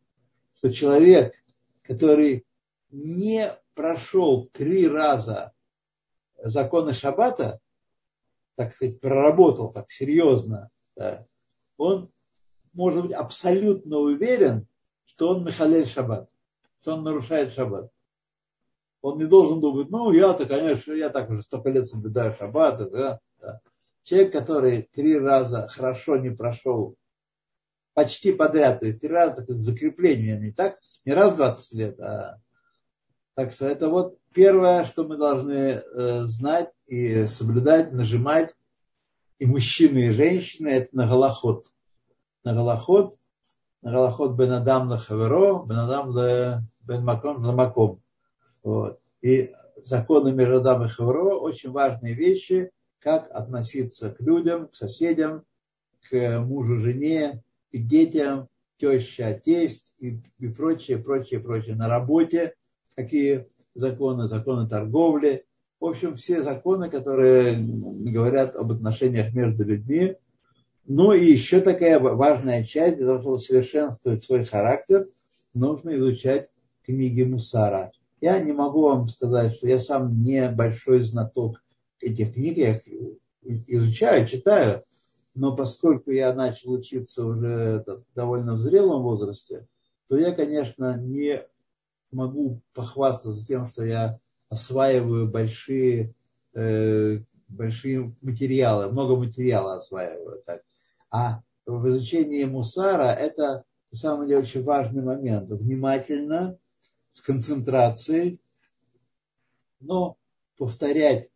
что 0.57 0.71
человек, 0.71 1.33
который 1.83 2.45
не 2.91 3.55
прошел 3.73 4.45
три 4.47 4.87
раза 4.87 5.53
законы 6.37 6.93
Шаббата, 6.93 7.59
так 8.55 8.75
сказать, 8.75 8.99
проработал 8.99 9.71
так 9.71 9.91
серьезно, 9.91 10.69
да, 10.95 11.25
он 11.77 12.09
может 12.73 13.03
быть 13.03 13.13
абсолютно 13.13 13.97
уверен, 13.97 14.67
что 15.05 15.29
он 15.29 15.43
Михалель 15.43 15.87
Шаббат, 15.87 16.29
что 16.81 16.93
он 16.93 17.03
нарушает 17.03 17.53
Шаббат. 17.53 17.91
Он 19.01 19.17
не 19.17 19.25
должен 19.25 19.59
думать, 19.59 19.89
ну, 19.89 20.11
я-то, 20.11 20.45
конечно, 20.45 20.93
я 20.93 21.09
так 21.09 21.29
уже 21.29 21.41
столько 21.41 21.69
лет 21.69 21.87
соблюдаю 21.87 22.33
Шаббат. 22.33 22.77
Да, 22.91 23.19
да. 23.39 23.59
Человек, 24.03 24.31
который 24.31 24.83
три 24.93 25.17
раза 25.17 25.67
хорошо 25.67 26.17
не 26.17 26.29
прошел 26.29 26.95
почти 27.93 28.33
подряд, 28.33 28.79
то 28.79 28.85
есть 28.85 29.01
три 29.01 29.09
раза 29.09 29.35
так, 29.35 29.49
закрепление, 29.49 30.39
не 30.39 30.51
так, 30.51 30.79
не 31.05 31.13
раз 31.13 31.35
20 31.35 31.73
лет, 31.73 31.99
а 31.99 32.39
так 33.35 33.51
что 33.51 33.67
это 33.67 33.89
вот 33.89 34.17
первое, 34.33 34.85
что 34.85 35.05
мы 35.05 35.17
должны 35.17 35.53
э, 35.53 36.23
знать 36.25 36.71
и 36.85 37.25
соблюдать, 37.25 37.91
нажимать, 37.91 38.53
и 39.39 39.45
мужчины, 39.45 40.07
и 40.07 40.11
женщины, 40.11 40.69
это 40.69 40.95
на 40.95 41.07
голоход. 41.07 41.65
На 42.43 42.53
голоход, 42.53 43.17
на 43.81 43.91
голоход 43.91 44.33
бен 44.33 44.49
на 44.49 44.97
хаверо, 44.97 45.65
бен 45.65 45.79
адам 45.79 46.13
бен 46.87 47.03
маком 47.03 47.41
маком. 47.41 48.01
Вот. 48.61 48.99
И 49.21 49.51
законы 49.83 50.31
между 50.31 50.57
адам 50.57 50.85
и 50.85 50.87
хаверо 50.87 51.39
очень 51.39 51.71
важные 51.71 52.13
вещи, 52.13 52.71
как 52.99 53.29
относиться 53.31 54.11
к 54.11 54.21
людям, 54.21 54.67
к 54.67 54.75
соседям, 54.75 55.43
к 56.09 56.39
мужу, 56.39 56.77
жене, 56.77 57.43
к 57.77 57.87
детям, 57.87 58.47
теща, 58.77 59.33
тесть 59.33 59.95
и, 59.99 60.19
и 60.39 60.47
прочее, 60.47 60.97
прочее, 60.97 61.39
прочее. 61.39 61.75
На 61.75 61.87
работе 61.87 62.53
какие 62.95 63.47
законы, 63.75 64.27
законы 64.27 64.67
торговли. 64.67 65.45
В 65.79 65.85
общем, 65.85 66.15
все 66.15 66.41
законы, 66.41 66.89
которые 66.89 67.57
говорят 67.57 68.55
об 68.55 68.71
отношениях 68.71 69.33
между 69.33 69.63
людьми. 69.63 70.15
Ну 70.85 71.13
и 71.13 71.31
еще 71.31 71.61
такая 71.61 71.99
важная 71.99 72.63
часть, 72.63 72.97
для 72.97 73.05
того, 73.05 73.19
чтобы 73.19 73.39
совершенствовать 73.39 74.23
свой 74.23 74.45
характер, 74.45 75.07
нужно 75.53 75.95
изучать 75.97 76.49
книги 76.85 77.23
Мусара. 77.23 77.91
Я 78.21 78.39
не 78.39 78.51
могу 78.51 78.83
вам 78.83 79.07
сказать, 79.07 79.55
что 79.55 79.67
я 79.67 79.79
сам 79.79 80.23
не 80.23 80.49
большой 80.49 81.01
знаток 81.01 81.63
этих 81.99 82.33
книг, 82.33 82.57
я 82.57 82.77
их 82.77 82.81
изучаю, 83.67 84.27
читаю, 84.27 84.83
но 85.35 85.55
поскольку 85.55 86.11
я 86.11 86.33
начал 86.33 86.71
учиться 86.71 87.25
уже 87.25 87.83
в 87.85 88.03
довольно 88.15 88.53
в 88.53 88.59
зрелом 88.59 89.03
возрасте, 89.03 89.67
то 90.07 90.17
я, 90.17 90.31
конечно, 90.31 90.97
не 90.97 91.43
могу 92.11 92.61
похвастаться 92.73 93.45
тем, 93.45 93.67
что 93.67 93.83
я 93.83 94.19
осваиваю 94.49 95.29
большие, 95.29 96.13
э, 96.53 97.19
большие 97.49 98.13
материалы, 98.21 98.91
много 98.91 99.15
материала 99.15 99.75
осваиваю. 99.75 100.43
Так. 100.45 100.61
А 101.09 101.41
в 101.65 101.89
изучении 101.89 102.43
мусара 102.43 103.13
это 103.13 103.63
на 103.91 103.97
самом 103.97 104.27
деле 104.27 104.39
очень 104.39 104.63
важный 104.63 105.03
момент. 105.03 105.49
Внимательно, 105.49 106.57
с 107.13 107.21
концентрацией 107.21 108.39
Но 109.79 110.17
повторять 110.57 111.29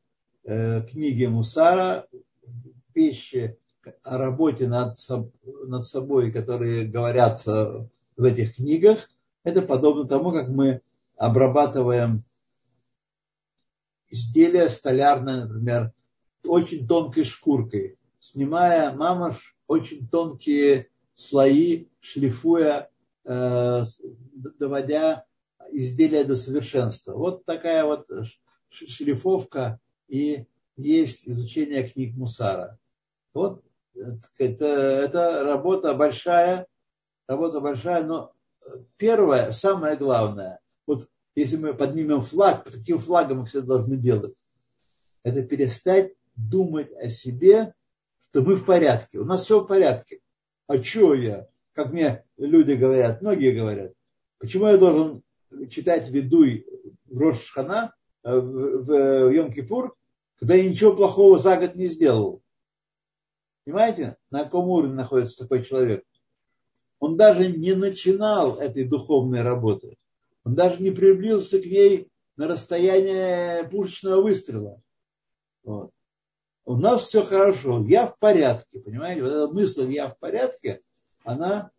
э, 0.43 0.81
книги 0.89 1.25
Мусара, 1.25 2.07
вещи 2.95 3.57
о 4.03 4.17
работе 4.17 4.67
над, 4.67 4.97
над 5.65 5.85
собой, 5.85 6.31
которые 6.31 6.85
говорятся 6.85 7.89
в 8.15 8.23
этих 8.23 8.55
книгах, 8.55 9.09
это 9.43 9.61
подобно 9.61 10.07
тому, 10.07 10.31
как 10.31 10.49
мы 10.49 10.81
обрабатываем 11.17 12.23
изделие 14.09 14.69
столярное, 14.69 15.45
например, 15.45 15.91
очень 16.43 16.87
тонкой 16.87 17.23
шкуркой, 17.23 17.97
снимая 18.19 18.93
мамаш 18.93 19.55
очень 19.67 20.07
тонкие 20.07 20.89
слои, 21.13 21.87
шлифуя, 21.99 22.89
э, 23.25 23.83
доводя 24.59 25.25
изделие 25.71 26.23
до 26.23 26.37
совершенства. 26.37 27.13
Вот 27.13 27.45
такая 27.45 27.83
вот 27.83 28.07
шлифовка 28.69 29.79
и 30.07 30.45
есть 30.77 31.27
изучение 31.27 31.87
книг 31.87 32.15
Мусара. 32.15 32.79
Вот 33.33 33.63
это, 34.37 34.65
это 34.65 35.43
работа 35.43 35.93
большая, 35.93 36.67
работа 37.27 37.59
большая, 37.59 38.03
но 38.03 38.33
первое, 38.97 39.51
самое 39.51 39.95
главное, 39.95 40.59
вот 40.85 41.07
если 41.35 41.57
мы 41.57 41.73
поднимем 41.73 42.21
флаг, 42.21 42.63
каким 42.63 42.99
флагом 42.99 43.39
мы 43.39 43.45
все 43.45 43.61
должны 43.61 43.97
делать, 43.97 44.35
это 45.23 45.43
перестать 45.43 46.13
думать 46.35 46.91
о 46.93 47.09
себе, 47.09 47.73
что 48.19 48.41
мы 48.41 48.55
в 48.55 48.65
порядке. 48.65 49.19
У 49.19 49.25
нас 49.25 49.43
все 49.43 49.59
в 49.59 49.67
порядке. 49.67 50.19
А 50.67 50.81
что 50.81 51.13
я? 51.13 51.47
Как 51.73 51.91
мне 51.91 52.23
люди 52.37 52.73
говорят, 52.73 53.21
многие 53.21 53.51
говорят, 53.51 53.93
почему 54.39 54.67
я 54.67 54.77
должен 54.77 55.23
читать 55.69 56.09
ведуй 56.09 56.65
в 57.05 57.17
Рошхана, 57.19 57.93
э, 58.23 58.39
в 58.39 59.31
Йом-Кипур, 59.31 59.91
когда 60.39 60.55
я 60.55 60.69
ничего 60.69 60.95
плохого 60.95 61.39
за 61.39 61.57
год 61.57 61.75
не 61.75 61.87
сделал. 61.87 62.41
Понимаете, 63.67 64.15
на 64.31 64.45
каком 64.45 64.69
уровне 64.69 64.93
находится 64.93 65.43
такой 65.43 65.61
человек? 65.61 66.05
Он 66.99 67.17
даже 67.17 67.51
не 67.51 67.73
начинал 67.73 68.55
этой 68.55 68.85
духовной 68.85 69.41
работы. 69.41 69.97
Он 70.45 70.55
даже 70.55 70.81
не 70.81 70.91
приблизился 70.91 71.59
к 71.59 71.65
ней 71.65 72.07
на 72.37 72.47
расстояние 72.47 73.67
пушечного 73.67 74.21
выстрела. 74.21 74.81
Вот. 75.65 75.91
У 76.63 76.77
нас 76.77 77.01
все 77.01 77.21
хорошо, 77.21 77.83
я 77.85 78.07
в 78.07 78.17
порядке, 78.19 78.79
понимаете? 78.79 79.23
Вот 79.23 79.31
эта 79.33 79.53
мысль 79.53 79.91
«я 79.91 80.11
в 80.11 80.17
порядке», 80.17 80.79
она, 81.25 81.71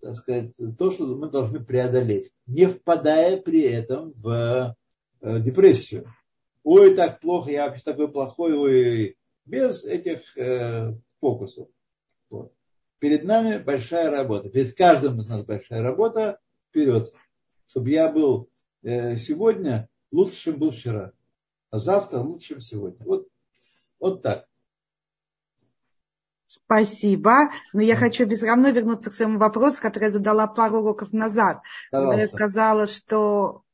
так 0.00 0.16
сказать, 0.16 0.50
то, 0.76 0.90
что 0.90 1.06
мы 1.06 1.30
должны 1.30 1.64
преодолеть, 1.64 2.32
не 2.48 2.66
впадая 2.66 3.36
при 3.36 3.60
этом 3.60 4.12
в 4.16 4.74
э, 5.20 5.38
депрессию. 5.38 6.12
Ой, 6.64 6.96
так 6.96 7.20
плохо, 7.20 7.52
я 7.52 7.68
вообще 7.68 7.84
такой 7.84 8.08
плохой, 8.08 8.54
ой, 8.54 9.16
без 9.44 9.84
этих 9.84 10.36
фокусов. 11.20 11.68
Вот. 12.30 12.52
Перед 12.98 13.24
нами 13.24 13.58
большая 13.58 14.10
работа. 14.10 14.48
Перед 14.48 14.76
каждым 14.76 15.20
из 15.20 15.28
нас 15.28 15.44
большая 15.44 15.82
работа. 15.82 16.40
Вперед. 16.68 17.12
Чтобы 17.68 17.90
я 17.90 18.10
был 18.10 18.50
э, 18.82 19.16
сегодня 19.16 19.88
лучше, 20.10 20.36
чем 20.36 20.58
был 20.58 20.72
вчера. 20.72 21.12
А 21.70 21.78
завтра 21.78 22.18
лучше, 22.18 22.48
чем 22.48 22.60
сегодня. 22.60 23.04
Вот, 23.04 23.28
вот 24.00 24.22
так. 24.22 24.46
Спасибо. 26.46 27.50
Но 27.74 27.82
я 27.82 27.94
хочу 27.94 28.24
без 28.24 28.42
равно 28.42 28.70
вернуться 28.70 29.10
к 29.10 29.14
своему 29.14 29.38
вопросу, 29.38 29.82
который 29.82 30.04
я 30.04 30.10
задала 30.10 30.46
пару 30.46 30.80
уроков 30.80 31.12
назад. 31.12 31.60
Когда 31.90 32.14
я 32.14 32.26
сказала, 32.26 32.86
что 32.86 33.64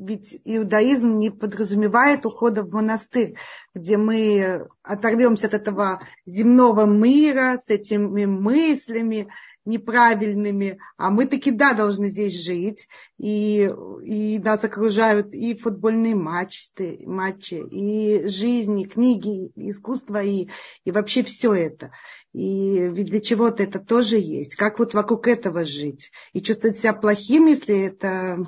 ведь 0.00 0.40
иудаизм 0.44 1.18
не 1.18 1.30
подразумевает 1.30 2.24
ухода 2.24 2.62
в 2.62 2.70
монастырь, 2.72 3.36
где 3.74 3.98
мы 3.98 4.66
оторвемся 4.82 5.46
от 5.46 5.54
этого 5.54 6.00
земного 6.24 6.86
мира 6.86 7.60
с 7.64 7.68
этими 7.68 8.24
мыслями 8.24 9.28
неправильными, 9.66 10.78
а 10.96 11.10
мы 11.10 11.26
таки, 11.26 11.50
да, 11.50 11.74
должны 11.74 12.08
здесь 12.08 12.34
жить, 12.34 12.88
и, 13.18 13.70
и 14.02 14.38
нас 14.38 14.64
окружают 14.64 15.34
и 15.34 15.54
футбольные 15.54 16.14
матчи, 16.14 16.70
матчи, 17.04 17.62
и 17.70 18.26
жизни, 18.26 18.84
книги, 18.84 19.52
искусство, 19.56 20.22
и, 20.22 20.48
и 20.84 20.90
вообще 20.90 21.22
все 21.22 21.52
это. 21.52 21.92
И 22.32 22.78
ведь 22.78 23.10
для 23.10 23.20
чего-то 23.20 23.62
это 23.62 23.80
тоже 23.80 24.16
есть. 24.16 24.54
Как 24.54 24.78
вот 24.78 24.94
вокруг 24.94 25.28
этого 25.28 25.64
жить? 25.64 26.10
И 26.32 26.40
чувствовать 26.40 26.78
себя 26.78 26.94
плохим, 26.94 27.46
если 27.46 27.82
это 27.82 28.38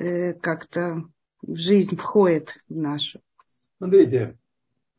Э, 0.00 0.32
как-то 0.32 1.04
в 1.42 1.56
жизнь 1.56 1.94
входит 1.94 2.54
в 2.70 2.74
нашу. 2.74 3.20
Смотрите, 3.76 4.38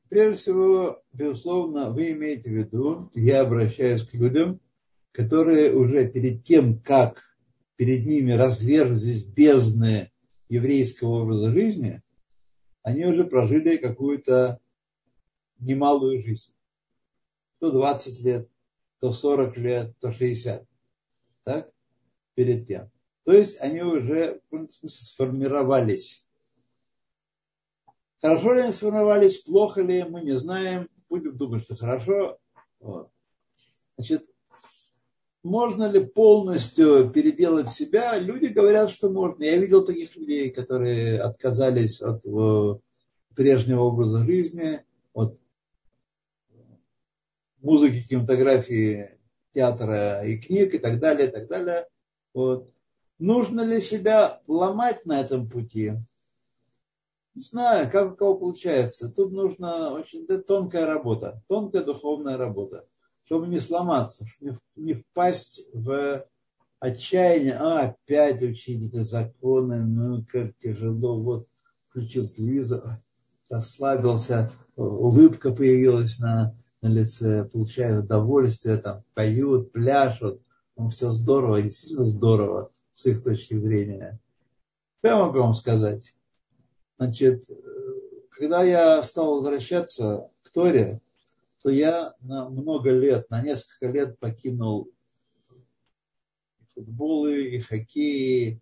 прежде 0.10 0.40
всего, 0.40 1.02
безусловно, 1.12 1.90
вы 1.90 2.12
имеете 2.12 2.50
в 2.52 2.54
виду, 2.54 3.12
я 3.16 3.42
обращаюсь 3.42 4.04
к 4.04 4.14
людям, 4.14 4.60
которые 5.12 5.74
уже 5.74 6.08
перед 6.08 6.44
тем, 6.44 6.80
как 6.80 7.36
перед 7.78 8.06
ними 8.06 8.34
разверзлись 8.34 9.24
бездны 9.24 10.12
еврейского 10.50 11.24
образа 11.24 11.50
жизни, 11.50 12.04
они 12.84 13.06
уже 13.06 13.24
прожили 13.24 13.78
какую-то 13.78 14.60
немалую 15.58 16.22
жизнь. 16.22 16.54
То 17.60 17.72
20 17.72 18.24
лет, 18.24 18.50
то 19.00 19.12
40 19.12 19.58
лет, 19.58 19.98
то 20.00 20.12
60. 20.12 20.64
Так? 21.44 21.72
Перед 22.36 22.68
тем. 22.68 22.92
То 23.32 23.38
есть 23.38 23.62
они 23.62 23.82
уже 23.82 24.42
в 24.52 24.68
смысле 24.68 24.90
сформировались. 24.90 26.26
Хорошо 28.20 28.54
ли 28.54 28.60
они 28.60 28.74
сформировались, 28.74 29.38
плохо 29.38 29.82
ли, 29.82 30.04
мы 30.04 30.20
не 30.20 30.34
знаем. 30.34 30.90
Будем 31.08 31.38
думать, 31.38 31.64
что 31.64 31.78
хорошо. 31.78 32.40
Вот. 32.82 33.10
Значит, 33.96 34.30
можно 35.44 35.90
ли 35.90 36.04
полностью 36.04 37.10
переделать 37.10 37.70
себя? 37.70 38.20
Люди 38.20 38.48
говорят, 38.48 38.90
что 38.90 39.10
можно. 39.10 39.46
Я 39.46 39.56
видел 39.56 39.86
таких 39.86 40.14
людей, 40.18 40.50
которые 40.50 41.22
отказались 41.22 42.02
от 42.02 42.26
э, 42.26 42.80
прежнего 43.34 43.84
образа 43.84 44.26
жизни, 44.26 44.84
от 45.14 45.40
музыки, 47.62 48.06
кинематографии, 48.10 49.18
театра 49.54 50.22
и 50.26 50.36
книг 50.36 50.74
и 50.74 50.80
так 50.80 51.00
далее, 51.00 51.30
и 51.30 51.32
так 51.32 51.48
далее. 51.48 51.88
Вот. 52.34 52.70
Нужно 53.22 53.62
ли 53.62 53.80
себя 53.82 54.42
ломать 54.48 55.06
на 55.06 55.22
этом 55.22 55.48
пути? 55.48 55.94
Не 57.36 57.42
знаю, 57.42 57.92
как 57.92 58.14
у 58.14 58.16
кого 58.16 58.34
получается. 58.34 59.10
Тут 59.10 59.32
нужна 59.32 59.94
очень 59.94 60.26
тонкая 60.26 60.88
работа, 60.88 61.44
тонкая 61.48 61.84
духовная 61.84 62.36
работа, 62.36 62.84
чтобы 63.28 63.48
не 63.48 63.60
сломаться, 63.60 64.26
чтобы 64.26 64.58
не 64.76 64.96
впасть 64.96 65.62
в 65.72 66.26
отчаяние. 66.80 67.58
А, 67.60 67.90
опять 67.90 68.42
учить 68.42 68.92
эти 68.92 69.04
законы, 69.04 69.86
ну 69.86 70.26
как 70.28 70.58
тяжело. 70.58 71.22
Вот 71.22 71.46
включил 71.92 72.28
телевизор, 72.28 72.98
расслабился, 73.52 74.52
улыбка 74.76 75.52
появилась 75.52 76.18
на, 76.18 76.56
на 76.82 76.88
лице, 76.88 77.46
получают 77.54 78.06
удовольствие, 78.06 78.78
там 78.78 79.04
поют, 79.14 79.72
пляшут. 79.74 80.42
Ну, 80.76 80.90
все 80.90 81.12
здорово, 81.12 81.62
действительно 81.62 82.06
здорово 82.06 82.72
с 82.94 83.06
их 83.06 83.24
точки 83.24 83.56
зрения. 83.56 84.20
Я 85.04 85.18
могу 85.18 85.40
вам 85.40 85.54
сказать? 85.54 86.16
Значит, 86.98 87.46
когда 88.30 88.64
я 88.64 89.02
стал 89.04 89.36
возвращаться 89.36 90.30
к 90.44 90.52
Торе, 90.52 91.02
то 91.64 91.70
я 91.70 92.16
на 92.22 92.50
много 92.50 92.92
лет, 92.92 93.30
на 93.30 93.42
несколько 93.42 93.88
лет 93.88 94.20
покинул 94.20 94.90
и 96.60 96.66
футболы, 96.74 97.44
и 97.44 97.60
хоккей, 97.60 98.62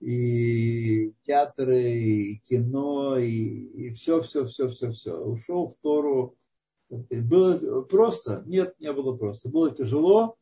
и 0.00 1.12
театры, 1.24 1.82
и 1.82 2.36
кино, 2.44 3.16
и, 3.18 3.30
и 3.30 3.90
все, 3.94 4.22
все, 4.22 4.44
все, 4.44 4.68
все, 4.68 4.92
все. 4.92 5.16
Ушел 5.18 5.68
в 5.68 5.74
Тору. 5.82 6.36
Было 6.88 7.82
просто? 7.82 8.44
Нет, 8.46 8.74
не 8.78 8.92
было 8.92 9.16
просто. 9.16 9.48
Было 9.48 9.74
тяжело, 9.74 10.36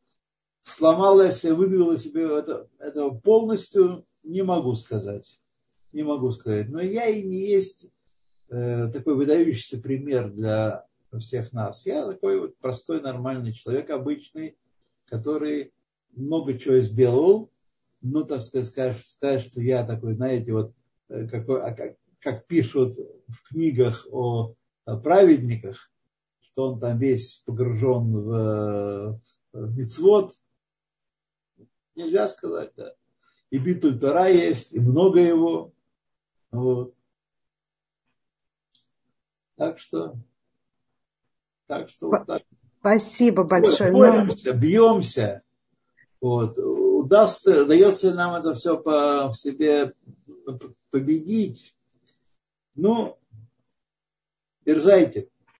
сломала 0.65 1.31
себя, 1.33 1.55
выдавила 1.55 1.97
себе 1.97 2.39
это, 2.39 2.69
этого 2.79 3.11
полностью, 3.19 4.05
не 4.25 4.43
могу 4.43 4.75
сказать. 4.75 5.39
Не 5.93 6.03
могу 6.03 6.33
сказать. 6.33 6.69
Но 6.71 6.81
я 6.81 7.07
и 7.07 7.23
не 7.23 7.47
есть 7.47 7.89
э, 8.49 8.89
такой 8.89 9.15
выдающийся 9.15 9.79
пример 9.79 10.33
для 10.33 10.87
всех 11.19 11.53
нас. 11.53 11.87
Я 11.87 12.07
такой 12.07 12.41
вот 12.41 12.57
простой, 12.59 13.01
нормальный 13.01 13.53
человек, 13.53 13.91
обычный, 13.91 14.57
который 15.09 15.73
много 16.17 16.59
чего 16.59 16.79
сделал. 16.79 17.51
Ну, 18.03 18.25
так 18.25 18.43
сказать, 18.43 18.67
сказать, 18.67 19.03
сказать 19.03 19.47
что 19.47 19.61
я 19.61 19.85
такой, 19.85 20.15
знаете, 20.15 20.53
вот 20.53 20.75
э, 21.09 21.29
какой, 21.29 21.63
а 21.63 21.73
как, 21.73 21.97
как 22.19 22.47
пишут 22.47 22.97
в 22.97 23.49
книгах 23.49 24.07
о, 24.11 24.55
о 24.85 24.97
праведниках, 24.97 25.91
что 26.41 26.73
он 26.73 26.81
там 26.81 26.99
весь 26.99 27.43
погружен 27.47 28.13
в, 28.13 29.21
в 29.53 29.79
мицвод, 29.79 30.33
Нельзя 31.95 32.29
сказать, 32.29 32.73
да. 32.77 32.95
И 33.51 33.59
битуль 33.59 33.99
Тора 33.99 34.29
есть, 34.29 34.73
и 34.73 34.81
много 34.81 35.21
его. 35.21 35.73
Вот. 36.51 36.95
Так 39.57 39.79
что, 39.79 40.17
так 41.67 41.89
что 41.89 42.09
вот 42.09 42.27
так. 42.27 42.43
Спасибо 42.81 43.45
большое. 43.45 43.93
Боремся, 43.93 44.53
бьемся. 44.53 45.43
Вот. 46.21 46.59
Удастся, 46.59 47.63
удается 47.63 48.13
нам 48.15 48.35
это 48.35 48.55
все 48.55 48.77
по, 48.77 49.29
в 49.29 49.37
себе 49.37 49.93
победить. 50.91 51.75
Ну, 52.75 53.19
дерзайте. 54.67 55.29